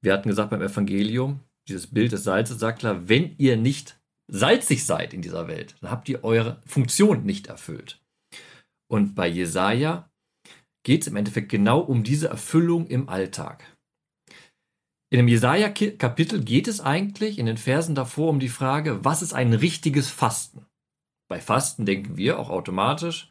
Wir 0.00 0.12
hatten 0.12 0.28
gesagt 0.28 0.50
beim 0.50 0.62
Evangelium, 0.62 1.40
dieses 1.68 1.88
Bild 1.88 2.12
des 2.12 2.24
Salzes 2.24 2.58
sagt 2.58 2.80
klar, 2.80 3.08
wenn 3.08 3.34
ihr 3.38 3.56
nicht 3.56 4.00
salzig 4.30 4.84
seid 4.84 5.14
in 5.14 5.22
dieser 5.22 5.48
Welt, 5.48 5.76
dann 5.80 5.90
habt 5.90 6.08
ihr 6.08 6.24
eure 6.24 6.60
Funktion 6.66 7.24
nicht 7.24 7.46
erfüllt. 7.46 8.02
Und 8.90 9.14
bei 9.14 9.28
Jesaja 9.28 10.10
geht 10.84 11.02
es 11.02 11.08
im 11.08 11.16
Endeffekt 11.16 11.50
genau 11.50 11.80
um 11.80 12.02
diese 12.02 12.28
Erfüllung 12.28 12.86
im 12.86 13.08
Alltag. 13.08 13.64
In 15.10 15.18
dem 15.18 15.28
Jesaja-Kapitel 15.28 16.44
geht 16.44 16.68
es 16.68 16.80
eigentlich 16.80 17.38
in 17.38 17.46
den 17.46 17.56
Versen 17.56 17.94
davor 17.94 18.28
um 18.28 18.40
die 18.40 18.50
Frage, 18.50 19.04
was 19.04 19.22
ist 19.22 19.32
ein 19.32 19.54
richtiges 19.54 20.10
Fasten? 20.10 20.66
Bei 21.30 21.40
Fasten 21.40 21.86
denken 21.86 22.16
wir 22.16 22.38
auch 22.38 22.50
automatisch 22.50 23.30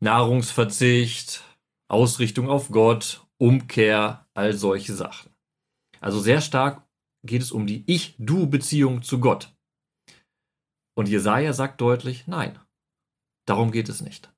Nahrungsverzicht, 0.00 1.42
Ausrichtung 1.88 2.48
auf 2.48 2.70
Gott, 2.70 3.24
Umkehr, 3.38 4.26
all 4.34 4.52
solche 4.52 4.94
Sachen. 4.94 5.30
Also 6.00 6.20
sehr 6.20 6.40
stark 6.40 6.85
geht 7.26 7.42
es 7.42 7.52
um 7.52 7.66
die 7.66 7.84
Ich-Du-Beziehung 7.86 9.02
zu 9.02 9.20
Gott. 9.20 9.54
Und 10.96 11.08
Jesaja 11.08 11.52
sagt 11.52 11.80
deutlich, 11.80 12.26
nein, 12.26 12.58
darum 13.46 13.70
geht 13.70 13.88
es 13.88 14.00
nicht. 14.00 14.32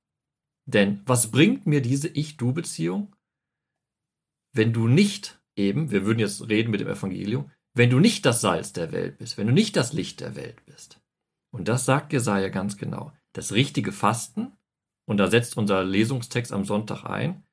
Denn 0.67 1.03
was 1.07 1.31
bringt 1.31 1.67
mir 1.67 1.81
diese 1.81 2.09
Ich-Du-Beziehung, 2.09 3.15
wenn 4.53 4.73
du 4.73 4.89
nicht 4.89 5.41
eben, 5.57 5.91
wir 5.91 6.05
würden 6.05 6.19
jetzt 6.19 6.49
reden 6.49 6.71
mit 6.71 6.81
dem 6.81 6.89
Evangelium, 6.89 7.51
wenn 7.75 7.91
du 7.91 8.01
nicht 8.01 8.27
das 8.27 8.41
Salz 8.41 8.73
der 8.73 8.93
Welt 8.93 9.19
bist, 9.19 9.39
wenn 9.39 9.47
du 9.47 9.53
nicht 9.53 9.77
das 9.77 9.93
Licht 9.93 10.21
der 10.21 10.35
Welt 10.35 10.65
bist. 10.67 11.01
Und 11.51 11.69
das 11.69 11.85
sagt 11.85 12.13
Jesaja 12.13 12.49
ganz 12.49 12.77
genau. 12.77 13.13
Das 13.33 13.53
richtige 13.53 13.93
Fasten, 13.93 14.53
und 15.07 15.19
da 15.19 15.31
setzt 15.31 15.57
unser 15.57 15.85
Lesungstext 15.85 16.53
am 16.53 16.65
Sonntag 16.65 17.05
ein, 17.05 17.45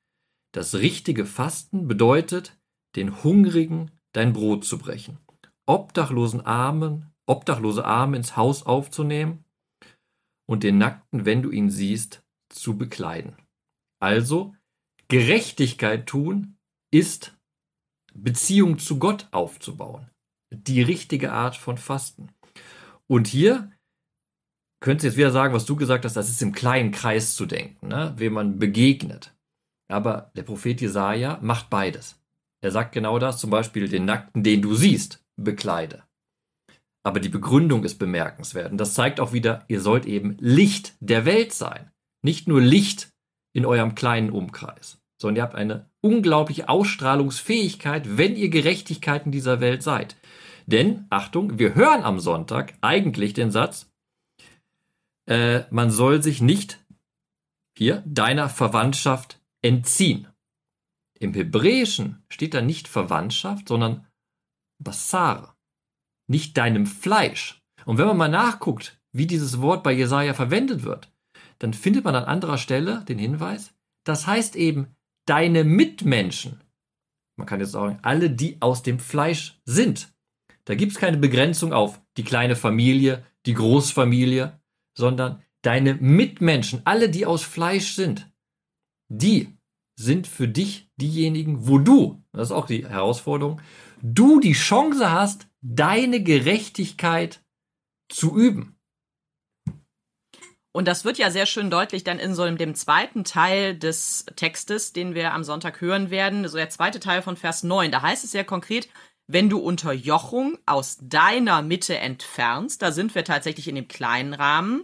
das 0.51 0.75
richtige 0.75 1.25
Fasten 1.25 1.87
bedeutet, 1.87 2.57
den 2.95 3.23
Hungrigen 3.23 3.91
dein 4.13 4.33
Brot 4.33 4.65
zu 4.65 4.77
brechen, 4.77 5.19
obdachlosen 5.65 6.45
Armen, 6.45 7.11
obdachlose 7.25 7.85
Arme 7.85 8.17
ins 8.17 8.37
Haus 8.37 8.63
aufzunehmen 8.63 9.45
und 10.47 10.63
den 10.63 10.77
Nackten, 10.77 11.25
wenn 11.25 11.41
du 11.41 11.49
ihn 11.49 11.69
siehst, 11.69 12.23
zu 12.49 12.77
bekleiden. 12.77 13.35
Also, 13.99 14.55
Gerechtigkeit 15.07 16.05
tun 16.05 16.57
ist 16.91 17.35
Beziehung 18.13 18.79
zu 18.79 18.99
Gott 18.99 19.27
aufzubauen. 19.31 20.09
Die 20.51 20.81
richtige 20.81 21.31
Art 21.31 21.55
von 21.55 21.77
Fasten. 21.77 22.29
Und 23.07 23.27
hier 23.27 23.71
könntest 24.79 25.03
du 25.03 25.07
jetzt 25.07 25.17
wieder 25.17 25.31
sagen, 25.31 25.53
was 25.53 25.65
du 25.65 25.75
gesagt 25.75 26.05
hast, 26.05 26.15
das 26.15 26.29
ist 26.29 26.41
im 26.41 26.53
kleinen 26.53 26.91
Kreis 26.91 27.35
zu 27.35 27.45
denken, 27.45 27.87
ne? 27.87 28.13
wem 28.17 28.33
man 28.33 28.59
begegnet. 28.59 29.35
Aber 29.87 30.31
der 30.35 30.43
Prophet 30.43 30.81
Jesaja 30.81 31.39
macht 31.41 31.69
beides. 31.69 32.19
Er 32.61 32.71
sagt 32.71 32.93
genau 32.93 33.19
das, 33.19 33.39
zum 33.39 33.49
Beispiel 33.49 33.87
den 33.87 34.05
Nackten, 34.05 34.43
den 34.43 34.61
du 34.61 34.73
siehst, 34.75 35.24
bekleide. 35.35 36.03
Aber 37.03 37.19
die 37.19 37.29
Begründung 37.29 37.83
ist 37.83 37.99
bemerkenswert. 37.99 38.71
Und 38.71 38.77
das 38.77 38.95
zeigt 38.95 39.19
auch 39.19 39.31
wieder, 39.31 39.63
ihr 39.67 39.79
sollt 39.79 40.05
eben 40.05 40.37
Licht 40.39 40.95
der 40.99 41.25
Welt 41.25 41.53
sein. 41.53 41.91
Nicht 42.23 42.47
nur 42.47 42.61
Licht 42.61 43.09
in 43.53 43.65
eurem 43.65 43.93
kleinen 43.93 44.31
Umkreis, 44.31 44.97
sondern 45.21 45.37
ihr 45.37 45.43
habt 45.43 45.55
eine 45.55 45.89
unglaubliche 46.01 46.67
Ausstrahlungsfähigkeit, 46.67 48.17
wenn 48.17 48.35
ihr 48.35 48.49
Gerechtigkeit 48.49 49.25
in 49.25 49.31
dieser 49.31 49.61
Welt 49.61 49.83
seid. 49.83 50.15
Denn, 50.65 51.05
Achtung, 51.11 51.59
wir 51.59 51.75
hören 51.75 52.03
am 52.03 52.19
Sonntag 52.19 52.73
eigentlich 52.81 53.33
den 53.33 53.51
Satz, 53.51 53.91
äh, 55.27 55.63
man 55.69 55.91
soll 55.91 56.23
sich 56.23 56.41
nicht 56.41 56.83
hier 57.77 58.03
deiner 58.05 58.49
Verwandtschaft 58.49 59.39
entziehen. 59.61 60.27
Im 61.19 61.33
Hebräischen 61.33 62.23
steht 62.29 62.53
da 62.53 62.61
nicht 62.61 62.87
Verwandtschaft, 62.87 63.67
sondern 63.67 64.07
Basar. 64.79 65.57
Nicht 66.27 66.57
deinem 66.57 66.85
Fleisch. 66.85 67.61
Und 67.85 67.97
wenn 67.97 68.07
man 68.07 68.17
mal 68.17 68.29
nachguckt, 68.29 68.99
wie 69.11 69.27
dieses 69.27 69.61
Wort 69.61 69.83
bei 69.83 69.93
Jesaja 69.93 70.33
verwendet 70.33 70.83
wird, 70.83 71.11
dann 71.59 71.73
findet 71.73 72.03
man 72.03 72.15
an 72.15 72.25
anderer 72.25 72.57
Stelle 72.57 73.05
den 73.07 73.17
Hinweis, 73.17 73.73
das 74.03 74.27
heißt 74.27 74.55
eben 74.55 74.95
deine 75.25 75.63
Mitmenschen. 75.63 76.61
Man 77.37 77.47
kann 77.47 77.59
jetzt 77.59 77.71
sagen, 77.71 77.99
alle, 78.01 78.29
die 78.29 78.61
aus 78.61 78.83
dem 78.83 78.99
Fleisch 78.99 79.59
sind. 79.65 80.13
Da 80.65 80.75
gibt 80.75 80.93
es 80.93 80.97
keine 80.97 81.17
Begrenzung 81.17 81.73
auf 81.73 82.01
die 82.17 82.23
kleine 82.23 82.55
Familie, 82.55 83.25
die 83.45 83.53
Großfamilie, 83.53 84.59
sondern 84.97 85.43
deine 85.61 85.95
Mitmenschen, 85.95 86.81
alle, 86.85 87.09
die 87.09 87.25
aus 87.25 87.43
Fleisch 87.43 87.93
sind, 87.93 88.31
die 89.09 89.55
sind 89.95 90.27
für 90.27 90.47
dich 90.47 90.89
diejenigen, 90.97 91.67
wo 91.67 91.77
du, 91.77 92.23
das 92.31 92.49
ist 92.49 92.51
auch 92.51 92.67
die 92.67 92.87
Herausforderung, 92.87 93.61
du 94.01 94.39
die 94.39 94.53
Chance 94.53 95.11
hast, 95.11 95.47
deine 95.61 96.21
Gerechtigkeit 96.21 97.41
zu 98.09 98.37
üben. 98.37 98.75
Und 100.75 100.89
das 100.89 101.05
wird 101.05 101.17
ja 101.17 101.31
sehr 101.31 101.45
schön 101.45 101.69
deutlich 101.69 102.03
dann 102.03 102.19
in 102.19 102.35
so 102.35 102.43
einem, 102.43 102.57
dem 102.57 102.75
zweiten 102.75 103.23
Teil 103.23 103.77
des 103.77 104.25
Textes, 104.35 104.91
den 104.91 105.15
wir 105.15 105.33
am 105.33 105.45
Sonntag 105.45 105.79
hören 105.79 106.09
werden, 106.09 106.45
so 106.49 106.57
der 106.57 106.69
zweite 106.69 106.99
Teil 106.99 107.21
von 107.21 107.37
Vers 107.37 107.63
9. 107.63 107.91
Da 107.91 108.01
heißt 108.01 108.25
es 108.25 108.33
ja 108.33 108.43
konkret, 108.43 108.89
wenn 109.25 109.49
du 109.49 109.59
Unterjochung 109.59 110.57
aus 110.65 110.97
deiner 111.01 111.61
Mitte 111.61 111.97
entfernst, 111.97 112.81
da 112.81 112.91
sind 112.91 113.15
wir 113.15 113.23
tatsächlich 113.23 113.69
in 113.69 113.75
dem 113.75 113.87
kleinen 113.87 114.33
Rahmen, 114.33 114.83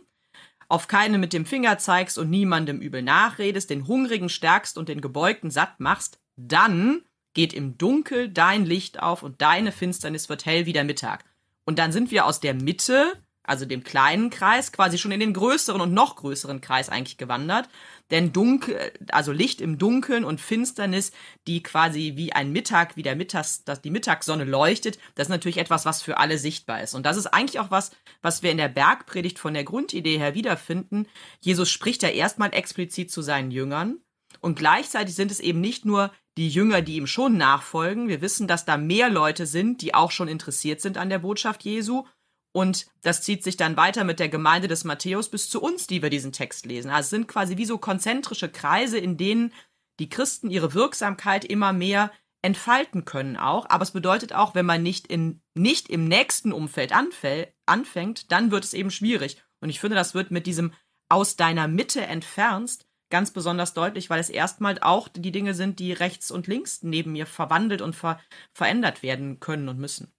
auf 0.71 0.87
keine 0.87 1.17
mit 1.17 1.33
dem 1.33 1.45
Finger 1.45 1.77
zeigst 1.77 2.17
und 2.17 2.29
niemandem 2.29 2.79
übel 2.79 3.01
nachredest, 3.01 3.69
den 3.69 3.87
Hungrigen 3.87 4.29
stärkst 4.29 4.77
und 4.77 4.89
den 4.89 5.01
Gebeugten 5.01 5.51
satt 5.51 5.79
machst, 5.79 6.19
dann 6.35 7.01
geht 7.33 7.53
im 7.53 7.77
Dunkel 7.77 8.29
dein 8.29 8.65
Licht 8.65 9.01
auf 9.01 9.23
und 9.23 9.41
deine 9.41 9.71
Finsternis 9.71 10.29
wird 10.29 10.45
hell 10.45 10.65
wie 10.65 10.73
der 10.73 10.83
Mittag. 10.83 11.23
Und 11.65 11.79
dann 11.79 11.91
sind 11.91 12.11
wir 12.11 12.25
aus 12.25 12.39
der 12.39 12.53
Mitte 12.53 13.13
also 13.43 13.65
dem 13.65 13.83
kleinen 13.83 14.29
Kreis, 14.29 14.71
quasi 14.71 14.97
schon 14.97 15.11
in 15.11 15.19
den 15.19 15.33
größeren 15.33 15.81
und 15.81 15.93
noch 15.93 16.15
größeren 16.15 16.61
Kreis 16.61 16.89
eigentlich 16.89 17.17
gewandert. 17.17 17.67
Denn 18.11 18.33
dunkel, 18.33 18.91
also 19.11 19.31
Licht 19.31 19.61
im 19.61 19.77
Dunkeln 19.77 20.25
und 20.25 20.41
Finsternis, 20.41 21.11
die 21.47 21.63
quasi 21.63 22.13
wie 22.15 22.33
ein 22.33 22.51
Mittag, 22.51 22.97
wie 22.97 23.03
der 23.03 23.15
Mittags, 23.15 23.63
dass 23.63 23.81
die 23.81 23.89
Mittagssonne 23.89 24.43
leuchtet, 24.43 24.99
das 25.15 25.27
ist 25.27 25.31
natürlich 25.31 25.57
etwas, 25.57 25.85
was 25.85 26.01
für 26.01 26.17
alle 26.17 26.37
sichtbar 26.37 26.83
ist. 26.83 26.93
Und 26.93 27.05
das 27.05 27.17
ist 27.17 27.27
eigentlich 27.27 27.59
auch 27.59 27.71
was, 27.71 27.91
was 28.21 28.43
wir 28.43 28.51
in 28.51 28.57
der 28.57 28.67
Bergpredigt 28.67 29.39
von 29.39 29.53
der 29.53 29.63
Grundidee 29.63 30.17
her 30.17 30.35
wiederfinden. 30.35 31.07
Jesus 31.39 31.69
spricht 31.69 32.03
ja 32.03 32.09
erstmal 32.09 32.53
explizit 32.53 33.09
zu 33.11 33.21
seinen 33.21 33.51
Jüngern. 33.51 34.01
Und 34.39 34.57
gleichzeitig 34.57 35.15
sind 35.15 35.31
es 35.31 35.39
eben 35.39 35.61
nicht 35.61 35.85
nur 35.85 36.11
die 36.37 36.49
Jünger, 36.49 36.81
die 36.81 36.95
ihm 36.95 37.07
schon 37.07 37.37
nachfolgen. 37.37 38.07
Wir 38.07 38.21
wissen, 38.21 38.47
dass 38.47 38.65
da 38.65 38.77
mehr 38.77 39.09
Leute 39.09 39.45
sind, 39.45 39.81
die 39.81 39.93
auch 39.93 40.11
schon 40.11 40.27
interessiert 40.27 40.81
sind 40.81 40.97
an 40.97 41.09
der 41.09 41.19
Botschaft 41.19 41.63
Jesu 41.63 42.05
und 42.53 42.87
das 43.01 43.21
zieht 43.21 43.43
sich 43.43 43.57
dann 43.57 43.77
weiter 43.77 44.03
mit 44.03 44.19
der 44.19 44.29
Gemeinde 44.29 44.67
des 44.67 44.83
Matthäus 44.83 45.29
bis 45.29 45.49
zu 45.49 45.61
uns, 45.61 45.87
die 45.87 46.01
wir 46.01 46.09
diesen 46.09 46.31
Text 46.31 46.65
lesen. 46.65 46.89
Also 46.91 47.05
es 47.05 47.09
sind 47.09 47.27
quasi 47.27 47.57
wie 47.57 47.65
so 47.65 47.77
konzentrische 47.77 48.49
Kreise, 48.49 48.97
in 48.97 49.17
denen 49.17 49.53
die 49.99 50.09
Christen 50.09 50.49
ihre 50.49 50.73
Wirksamkeit 50.73 51.45
immer 51.45 51.71
mehr 51.73 52.11
entfalten 52.41 53.05
können 53.05 53.37
auch. 53.37 53.69
Aber 53.69 53.83
es 53.83 53.91
bedeutet 53.91 54.33
auch, 54.33 54.55
wenn 54.55 54.65
man 54.65 54.83
nicht, 54.83 55.07
in, 55.07 55.41
nicht 55.53 55.89
im 55.89 56.05
nächsten 56.07 56.51
Umfeld 56.51 56.91
anfängt, 56.93 58.31
dann 58.31 58.51
wird 58.51 58.63
es 58.63 58.73
eben 58.73 58.91
schwierig. 58.91 59.41
Und 59.61 59.69
ich 59.69 59.79
finde, 59.79 59.95
das 59.95 60.13
wird 60.13 60.31
mit 60.31 60.47
diesem 60.47 60.73
aus 61.07 61.35
deiner 61.35 61.67
Mitte 61.67 62.01
entfernst 62.01 62.85
ganz 63.09 63.31
besonders 63.31 63.73
deutlich, 63.73 64.09
weil 64.09 64.19
es 64.19 64.29
erstmal 64.29 64.79
auch 64.79 65.07
die 65.07 65.31
Dinge 65.31 65.53
sind, 65.53 65.79
die 65.79 65.91
rechts 65.93 66.31
und 66.31 66.47
links 66.47 66.81
neben 66.81 67.11
mir 67.11 67.25
verwandelt 67.25 67.81
und 67.81 67.95
ver 67.95 68.19
verändert 68.53 69.03
werden 69.03 69.39
können 69.39 69.69
und 69.69 69.77
müssen. 69.77 70.11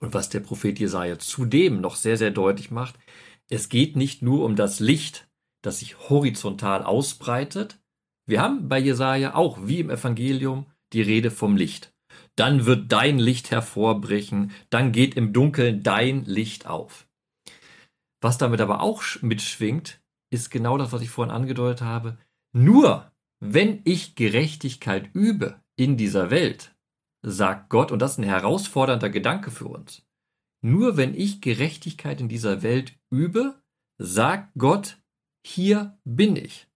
Und 0.00 0.14
was 0.14 0.28
der 0.28 0.40
Prophet 0.40 0.78
Jesaja 0.78 1.18
zudem 1.18 1.80
noch 1.80 1.96
sehr, 1.96 2.16
sehr 2.16 2.30
deutlich 2.30 2.70
macht, 2.70 2.96
es 3.48 3.68
geht 3.68 3.96
nicht 3.96 4.22
nur 4.22 4.44
um 4.44 4.56
das 4.56 4.80
Licht, 4.80 5.28
das 5.62 5.78
sich 5.80 6.08
horizontal 6.08 6.82
ausbreitet. 6.82 7.78
Wir 8.26 8.40
haben 8.40 8.68
bei 8.68 8.78
Jesaja 8.78 9.34
auch, 9.34 9.58
wie 9.62 9.80
im 9.80 9.90
Evangelium, 9.90 10.66
die 10.92 11.02
Rede 11.02 11.30
vom 11.30 11.56
Licht. 11.56 11.92
Dann 12.36 12.66
wird 12.66 12.90
dein 12.90 13.18
Licht 13.18 13.50
hervorbrechen, 13.50 14.52
dann 14.70 14.92
geht 14.92 15.14
im 15.16 15.32
Dunkeln 15.32 15.82
dein 15.82 16.24
Licht 16.24 16.66
auf. 16.66 17.06
Was 18.20 18.38
damit 18.38 18.60
aber 18.60 18.80
auch 18.80 19.02
mitschwingt, 19.20 20.00
ist 20.30 20.50
genau 20.50 20.78
das, 20.78 20.92
was 20.92 21.02
ich 21.02 21.10
vorhin 21.10 21.34
angedeutet 21.34 21.82
habe. 21.82 22.18
Nur 22.52 23.10
wenn 23.40 23.82
ich 23.84 24.14
Gerechtigkeit 24.14 25.10
übe 25.12 25.60
in 25.76 25.96
dieser 25.96 26.30
Welt, 26.30 26.73
sagt 27.24 27.70
Gott, 27.70 27.90
und 27.90 28.00
das 28.00 28.12
ist 28.12 28.18
ein 28.18 28.24
herausfordernder 28.24 29.08
Gedanke 29.10 29.50
für 29.50 29.66
uns. 29.66 30.06
Nur 30.62 30.96
wenn 30.96 31.14
ich 31.14 31.40
Gerechtigkeit 31.40 32.20
in 32.20 32.28
dieser 32.28 32.62
Welt 32.62 32.98
übe, 33.10 33.60
sagt 33.98 34.52
Gott, 34.58 34.98
hier 35.46 35.98
bin 36.04 36.36
ich. 36.36 36.68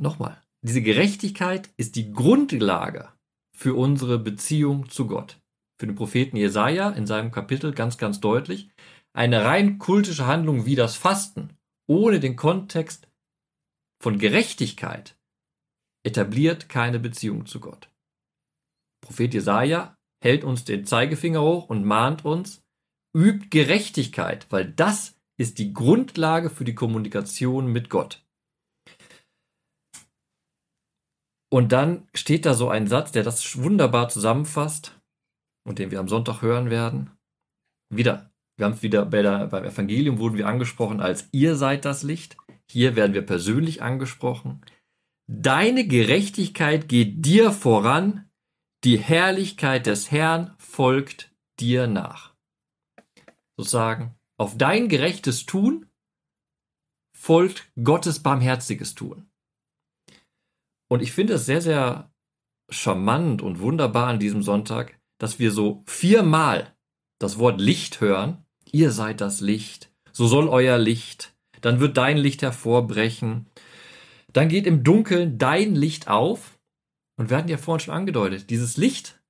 Nochmal, 0.00 0.42
diese 0.62 0.82
Gerechtigkeit 0.82 1.70
ist 1.76 1.96
die 1.96 2.12
Grundlage 2.12 3.12
für 3.56 3.74
unsere 3.74 4.18
Beziehung 4.18 4.88
zu 4.88 5.06
Gott. 5.06 5.40
Für 5.78 5.86
den 5.86 5.96
Propheten 5.96 6.36
Jesaja 6.36 6.90
in 6.90 7.06
seinem 7.06 7.30
Kapitel 7.30 7.72
ganz, 7.72 7.98
ganz 7.98 8.20
deutlich. 8.20 8.70
Eine 9.12 9.44
rein 9.44 9.78
kultische 9.78 10.26
Handlung 10.26 10.64
wie 10.64 10.74
das 10.74 10.96
Fasten 10.96 11.56
ohne 11.88 12.20
den 12.20 12.36
Kontext 12.36 13.08
von 14.00 14.18
Gerechtigkeit 14.18 15.16
etabliert 16.04 16.68
keine 16.68 16.98
Beziehung 16.98 17.46
zu 17.46 17.60
Gott. 17.60 17.91
Prophet 19.02 19.34
Jesaja 19.34 19.96
hält 20.22 20.44
uns 20.44 20.64
den 20.64 20.86
Zeigefinger 20.86 21.42
hoch 21.42 21.68
und 21.68 21.84
mahnt 21.84 22.24
uns, 22.24 22.62
übt 23.14 23.48
Gerechtigkeit, 23.50 24.46
weil 24.50 24.72
das 24.72 25.16
ist 25.38 25.58
die 25.58 25.72
Grundlage 25.72 26.48
für 26.50 26.64
die 26.64 26.74
Kommunikation 26.74 27.66
mit 27.66 27.90
Gott. 27.90 28.24
Und 31.52 31.72
dann 31.72 32.08
steht 32.14 32.46
da 32.46 32.54
so 32.54 32.70
ein 32.70 32.86
Satz, 32.86 33.12
der 33.12 33.24
das 33.24 33.62
wunderbar 33.62 34.08
zusammenfasst 34.08 34.98
und 35.66 35.78
den 35.78 35.90
wir 35.90 36.00
am 36.00 36.08
Sonntag 36.08 36.40
hören 36.40 36.70
werden. 36.70 37.10
Wieder, 37.90 38.30
wir 38.56 38.64
haben 38.64 38.72
es 38.72 38.82
wieder 38.82 39.04
bei 39.04 39.20
der, 39.20 39.48
beim 39.48 39.64
Evangelium 39.64 40.18
wurden 40.18 40.38
wir 40.38 40.48
angesprochen 40.48 41.00
als 41.00 41.28
ihr 41.32 41.56
seid 41.56 41.84
das 41.84 42.02
Licht. 42.02 42.38
Hier 42.70 42.96
werden 42.96 43.12
wir 43.12 43.20
persönlich 43.20 43.82
angesprochen. 43.82 44.64
Deine 45.30 45.86
Gerechtigkeit 45.86 46.88
geht 46.88 47.26
dir 47.26 47.52
voran, 47.52 48.30
die 48.84 48.98
Herrlichkeit 48.98 49.86
des 49.86 50.10
Herrn 50.10 50.54
folgt 50.58 51.32
dir 51.60 51.86
nach. 51.86 52.34
Sozusagen, 53.56 54.14
auf 54.38 54.56
dein 54.56 54.88
gerechtes 54.88 55.46
Tun 55.46 55.86
folgt 57.16 57.70
Gottes 57.82 58.20
barmherziges 58.20 58.94
Tun. 58.94 59.30
Und 60.88 61.00
ich 61.02 61.12
finde 61.12 61.34
es 61.34 61.46
sehr, 61.46 61.62
sehr 61.62 62.12
charmant 62.70 63.42
und 63.42 63.60
wunderbar 63.60 64.08
an 64.08 64.18
diesem 64.18 64.42
Sonntag, 64.42 64.98
dass 65.18 65.38
wir 65.38 65.52
so 65.52 65.82
viermal 65.86 66.74
das 67.20 67.38
Wort 67.38 67.60
Licht 67.60 68.00
hören. 68.00 68.44
Ihr 68.72 68.90
seid 68.90 69.20
das 69.20 69.40
Licht, 69.40 69.92
so 70.10 70.26
soll 70.26 70.48
euer 70.48 70.78
Licht, 70.78 71.34
dann 71.60 71.78
wird 71.78 71.96
dein 71.96 72.16
Licht 72.16 72.42
hervorbrechen, 72.42 73.46
dann 74.32 74.48
geht 74.48 74.66
im 74.66 74.82
Dunkeln 74.82 75.38
dein 75.38 75.74
Licht 75.74 76.08
auf. 76.08 76.51
Und 77.22 77.30
wir 77.30 77.36
hatten 77.36 77.48
ja 77.48 77.56
vorhin 77.56 77.84
schon 77.84 77.94
angedeutet, 77.94 78.50
dieses 78.50 78.76
Licht 78.76 79.22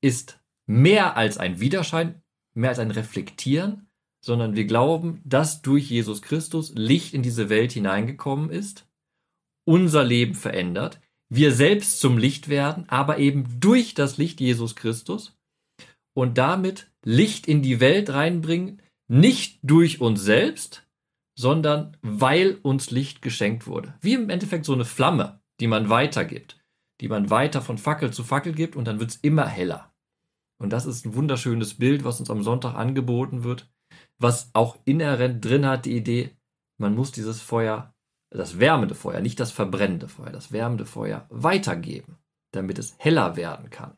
ist 0.00 0.38
mehr 0.66 1.16
als 1.16 1.36
ein 1.36 1.58
Widerschein, 1.58 2.22
mehr 2.54 2.70
als 2.70 2.78
ein 2.78 2.92
Reflektieren, 2.92 3.88
sondern 4.24 4.54
wir 4.54 4.66
glauben, 4.66 5.20
dass 5.24 5.60
durch 5.60 5.90
Jesus 5.90 6.22
Christus 6.22 6.72
Licht 6.76 7.14
in 7.14 7.24
diese 7.24 7.48
Welt 7.48 7.72
hineingekommen 7.72 8.50
ist, 8.50 8.86
unser 9.64 10.04
Leben 10.04 10.36
verändert, 10.36 11.00
wir 11.28 11.50
selbst 11.50 11.98
zum 11.98 12.18
Licht 12.18 12.48
werden, 12.48 12.88
aber 12.88 13.18
eben 13.18 13.58
durch 13.58 13.94
das 13.94 14.16
Licht 14.16 14.40
Jesus 14.40 14.76
Christus 14.76 15.36
und 16.14 16.38
damit 16.38 16.88
Licht 17.04 17.48
in 17.48 17.62
die 17.62 17.80
Welt 17.80 18.10
reinbringen, 18.10 18.80
nicht 19.08 19.58
durch 19.64 20.00
uns 20.00 20.22
selbst, 20.22 20.86
sondern 21.36 21.96
weil 22.00 22.60
uns 22.62 22.92
Licht 22.92 23.22
geschenkt 23.22 23.66
wurde. 23.66 23.98
Wie 24.02 24.14
im 24.14 24.30
Endeffekt 24.30 24.66
so 24.66 24.72
eine 24.72 24.84
Flamme, 24.84 25.40
die 25.58 25.66
man 25.66 25.90
weitergibt, 25.90 26.58
die 27.00 27.08
man 27.08 27.30
weiter 27.30 27.62
von 27.62 27.78
Fackel 27.78 28.12
zu 28.12 28.24
Fackel 28.24 28.52
gibt 28.52 28.76
und 28.76 28.84
dann 28.86 29.00
wird 29.00 29.10
es 29.10 29.16
immer 29.16 29.46
heller. 29.46 29.92
Und 30.58 30.72
das 30.72 30.86
ist 30.86 31.06
ein 31.06 31.14
wunderschönes 31.14 31.74
Bild, 31.74 32.04
was 32.04 32.20
uns 32.20 32.30
am 32.30 32.42
Sonntag 32.42 32.74
angeboten 32.74 33.44
wird, 33.44 33.70
was 34.18 34.50
auch 34.54 34.78
inhärent 34.84 35.44
drin 35.44 35.66
hat, 35.66 35.84
die 35.84 35.96
Idee, 35.96 36.36
man 36.78 36.94
muss 36.94 37.12
dieses 37.12 37.40
Feuer, 37.40 37.94
das 38.30 38.58
wärmende 38.58 38.94
Feuer, 38.94 39.20
nicht 39.20 39.40
das 39.40 39.52
verbrennende 39.52 40.08
Feuer, 40.08 40.30
das 40.30 40.52
wärmende 40.52 40.84
Feuer 40.84 41.26
weitergeben, 41.30 42.18
damit 42.52 42.78
es 42.78 42.94
heller 42.98 43.36
werden 43.36 43.70
kann. 43.70 43.96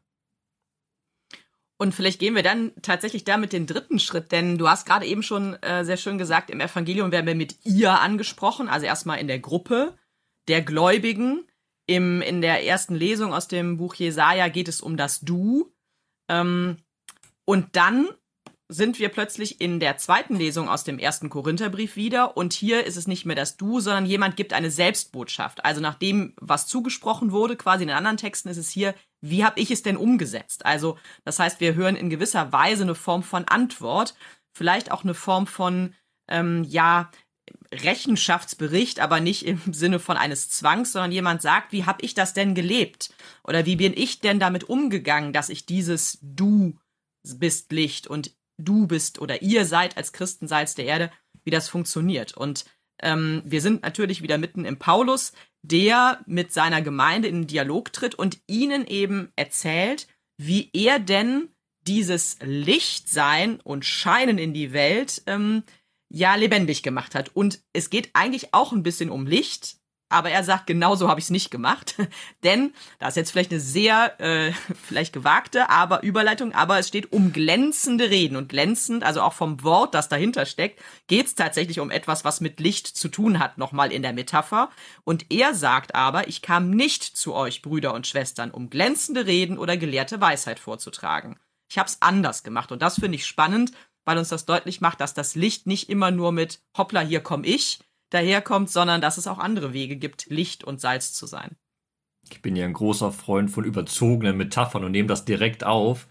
Und 1.79 1.95
vielleicht 1.95 2.21
gehen 2.21 2.35
wir 2.35 2.43
dann 2.43 2.73
tatsächlich 2.83 3.25
damit 3.25 3.55
den 3.55 3.67
dritten 3.67 3.99
Schritt, 3.99 4.33
denn 4.33 4.59
du 4.59 4.69
hast 4.69 4.85
gerade 4.85 5.07
eben 5.07 5.23
schon 5.23 5.55
äh, 5.63 5.83
sehr 5.83 5.97
schön 5.97 6.19
gesagt, 6.19 6.51
im 6.51 6.61
Evangelium 6.61 7.11
werden 7.11 7.27
wir 7.27 7.35
mit 7.35 7.65
ihr 7.65 7.99
angesprochen, 8.01 8.69
also 8.69 8.85
erstmal 8.85 9.19
in 9.19 9.29
der 9.29 9.39
Gruppe 9.39 9.97
der 10.49 10.61
Gläubigen. 10.61 11.47
Im, 11.91 12.23
in 12.23 12.41
der 12.41 12.65
ersten 12.65 12.95
Lesung 12.95 13.35
aus 13.35 13.49
dem 13.49 13.77
Buch 13.77 13.97
Jesaja 13.97 14.47
geht 14.47 14.69
es 14.69 14.81
um 14.81 14.97
das 14.97 15.23
Du. 15.23 15.73
Ähm, 16.31 16.77
und 17.45 17.75
dann 17.75 18.07
sind 18.69 19.01
wir 19.01 19.09
plötzlich 19.09 19.61
in 19.61 19.81
der 19.81 19.97
zweiten 19.97 20.37
Lesung 20.37 20.69
aus 20.69 20.85
dem 20.85 21.01
ersten 21.01 21.31
Korintherbrief 21.31 21.97
wieder 21.97 22.37
und 22.37 22.53
hier 22.53 22.87
ist 22.87 22.97
es 22.97 23.09
nicht 23.09 23.27
mehr 23.27 23.35
das 23.35 23.57
Du, 23.57 23.81
sondern 23.81 24.07
jemand 24.07 24.37
gibt 24.37 24.53
eine 24.53 24.71
Selbstbotschaft. 24.71 25.65
Also 25.65 25.81
nach 25.81 25.97
dem, 25.97 26.33
was 26.41 26.69
zugesprochen 26.69 27.33
wurde, 27.33 27.57
quasi 27.57 27.83
in 27.83 27.89
den 27.89 27.97
anderen 27.97 28.19
Texten 28.19 28.51
ist 28.51 28.57
es 28.57 28.71
hier, 28.71 28.95
wie 29.21 29.45
habe 29.45 29.59
ich 29.59 29.73
es 29.73 29.83
denn 29.83 29.97
umgesetzt? 29.97 30.65
Also 30.65 30.97
das 31.25 31.41
heißt, 31.41 31.59
wir 31.59 31.75
hören 31.75 31.97
in 31.97 32.09
gewisser 32.09 32.53
Weise 32.53 32.85
eine 32.85 32.95
Form 32.95 33.25
von 33.25 33.47
Antwort, 33.47 34.15
vielleicht 34.53 34.93
auch 34.93 35.03
eine 35.03 35.15
Form 35.15 35.49
von, 35.49 35.93
ähm, 36.29 36.63
ja, 36.63 37.11
Rechenschaftsbericht, 37.73 39.01
aber 39.01 39.21
nicht 39.21 39.47
im 39.47 39.61
Sinne 39.73 39.99
von 39.99 40.17
eines 40.17 40.51
Zwangs, 40.51 40.93
sondern 40.93 41.13
jemand 41.13 41.43
sagt, 41.43 41.73
wie 41.73 41.85
habe 41.85 42.05
ich 42.05 42.15
das 42.15 42.35
denn 42.35 42.55
gelebt? 42.55 43.11
Oder 43.45 43.67
wie 43.67 43.77
bin 43.77 43.95
ich 43.95 44.21
denn 44.21 44.41
damit 44.41 44.65
umgegangen, 44.65 45.33
dass 45.33 45.49
ich 45.49 45.67
dieses 45.67 46.19
Du 46.23 46.79
bist 47.23 47.71
Licht 47.73 48.07
und 48.07 48.33
du 48.59 48.87
bist 48.87 49.21
oder 49.21 49.43
ihr 49.43 49.65
seid 49.65 49.97
als 49.97 50.13
Christen 50.13 50.49
Salz 50.49 50.75
der 50.75 50.87
Erde, 50.87 51.11
wie 51.45 51.51
das 51.51 51.69
funktioniert. 51.69 52.37
Und 52.37 52.65
ähm, 53.03 53.43
wir 53.45 53.61
sind 53.61 53.83
natürlich 53.83 54.23
wieder 54.23 54.39
mitten 54.39 54.65
im 54.65 54.79
Paulus, 54.79 55.33
der 55.63 56.21
mit 56.27 56.53
seiner 56.53 56.83
Gemeinde 56.83 57.29
in 57.29 57.47
Dialog 57.47 57.93
tritt 57.93 58.15
und 58.15 58.41
ihnen 58.47 58.87
eben 58.87 59.33
erzählt, 59.37 60.07
wie 60.39 60.71
er 60.73 60.99
denn 60.99 61.49
dieses 61.87 62.39
Lichtsein 62.43 63.61
und 63.61 63.85
Scheinen 63.85 64.39
in 64.39 64.53
die 64.53 64.73
Welt 64.73 65.23
ähm, 65.27 65.63
ja 66.11 66.35
lebendig 66.35 66.83
gemacht 66.83 67.15
hat. 67.15 67.31
Und 67.35 67.61
es 67.73 67.89
geht 67.89 68.11
eigentlich 68.13 68.53
auch 68.53 68.73
ein 68.73 68.83
bisschen 68.83 69.11
um 69.11 69.27
Licht, 69.27 69.77
aber 70.13 70.31
er 70.31 70.43
sagt, 70.43 70.67
genau 70.67 70.97
so 70.97 71.09
habe 71.09 71.21
ich 71.21 71.27
es 71.27 71.31
nicht 71.31 71.53
gemacht. 71.53 71.95
Denn, 72.43 72.75
da 72.99 73.09
ist 73.09 73.17
jetzt 73.17 73.31
vielleicht 73.31 73.53
eine 73.53 73.61
sehr, 73.61 74.21
äh, 74.21 74.53
vielleicht 74.83 75.13
gewagte 75.13 75.71
aber 75.71 76.03
Überleitung, 76.03 76.53
aber 76.53 76.81
es 76.81 76.89
steht 76.89 77.13
um 77.13 77.33
glänzende 77.33 78.11
Reden. 78.11 78.37
Und 78.37 78.49
glänzend, 78.49 79.05
also 79.05 79.23
auch 79.23 79.35
vom 79.35 79.63
Wort, 79.63 79.95
das 79.95 80.09
dahinter 80.09 80.47
steckt, 80.47 80.83
geht 81.07 81.27
es 81.27 81.37
tatsächlich 81.37 81.79
um 81.79 81.93
etwas, 81.93 82.25
was 82.25 82.41
mit 82.41 82.59
Licht 82.59 82.89
zu 82.89 83.09
tun 83.09 83.39
hat, 83.39 83.57
nochmal 83.57 83.93
in 83.93 84.03
der 84.03 84.13
Metapher. 84.13 84.71
Und 85.05 85.27
er 85.31 85.55
sagt 85.55 85.95
aber, 85.95 86.27
ich 86.27 86.43
kam 86.43 86.71
nicht 86.71 87.05
zu 87.05 87.33
euch, 87.33 87.63
Brüder 87.63 87.95
und 87.95 88.09
Schwestern, 88.09 88.51
um 88.51 88.69
glänzende 88.69 89.27
Reden 89.27 89.59
oder 89.59 89.77
gelehrte 89.77 90.21
Weisheit 90.21 90.59
vorzutragen. 90.59 91.39
Ich 91.71 91.79
habe 91.79 91.89
es 91.89 92.03
anders 92.03 92.43
gemacht. 92.43 92.73
Und 92.73 92.83
das 92.83 92.97
finde 92.99 93.15
ich 93.15 93.27
spannend, 93.27 93.71
weil 94.11 94.19
uns 94.19 94.31
das 94.31 94.45
deutlich 94.45 94.81
macht, 94.81 95.01
dass 95.01 95.15
das 95.15 95.37
Licht 95.37 95.69
nicht 95.69 95.89
immer 95.89 96.11
nur 96.11 96.33
mit 96.33 96.59
Hoppla, 96.77 97.01
hier 97.01 97.21
komm 97.21 97.45
ich, 97.45 97.79
daherkommt, 98.11 98.69
sondern 98.69 99.01
dass 99.01 99.19
es 99.19 99.29
auch 99.29 99.39
andere 99.39 99.73
Wege 99.73 99.95
gibt, 99.95 100.27
Licht 100.27 100.65
und 100.65 100.81
Salz 100.81 101.13
zu 101.13 101.27
sein. 101.27 101.55
Ich 102.29 102.43
bin 102.43 102.57
ja 102.57 102.65
ein 102.65 102.73
großer 102.73 103.13
Freund 103.13 103.53
von 103.53 103.63
überzogenen 103.63 104.37
Metaphern 104.37 104.83
und 104.83 104.91
nehme 104.91 105.07
das 105.07 105.25
direkt 105.25 105.63
auf. 105.63 106.09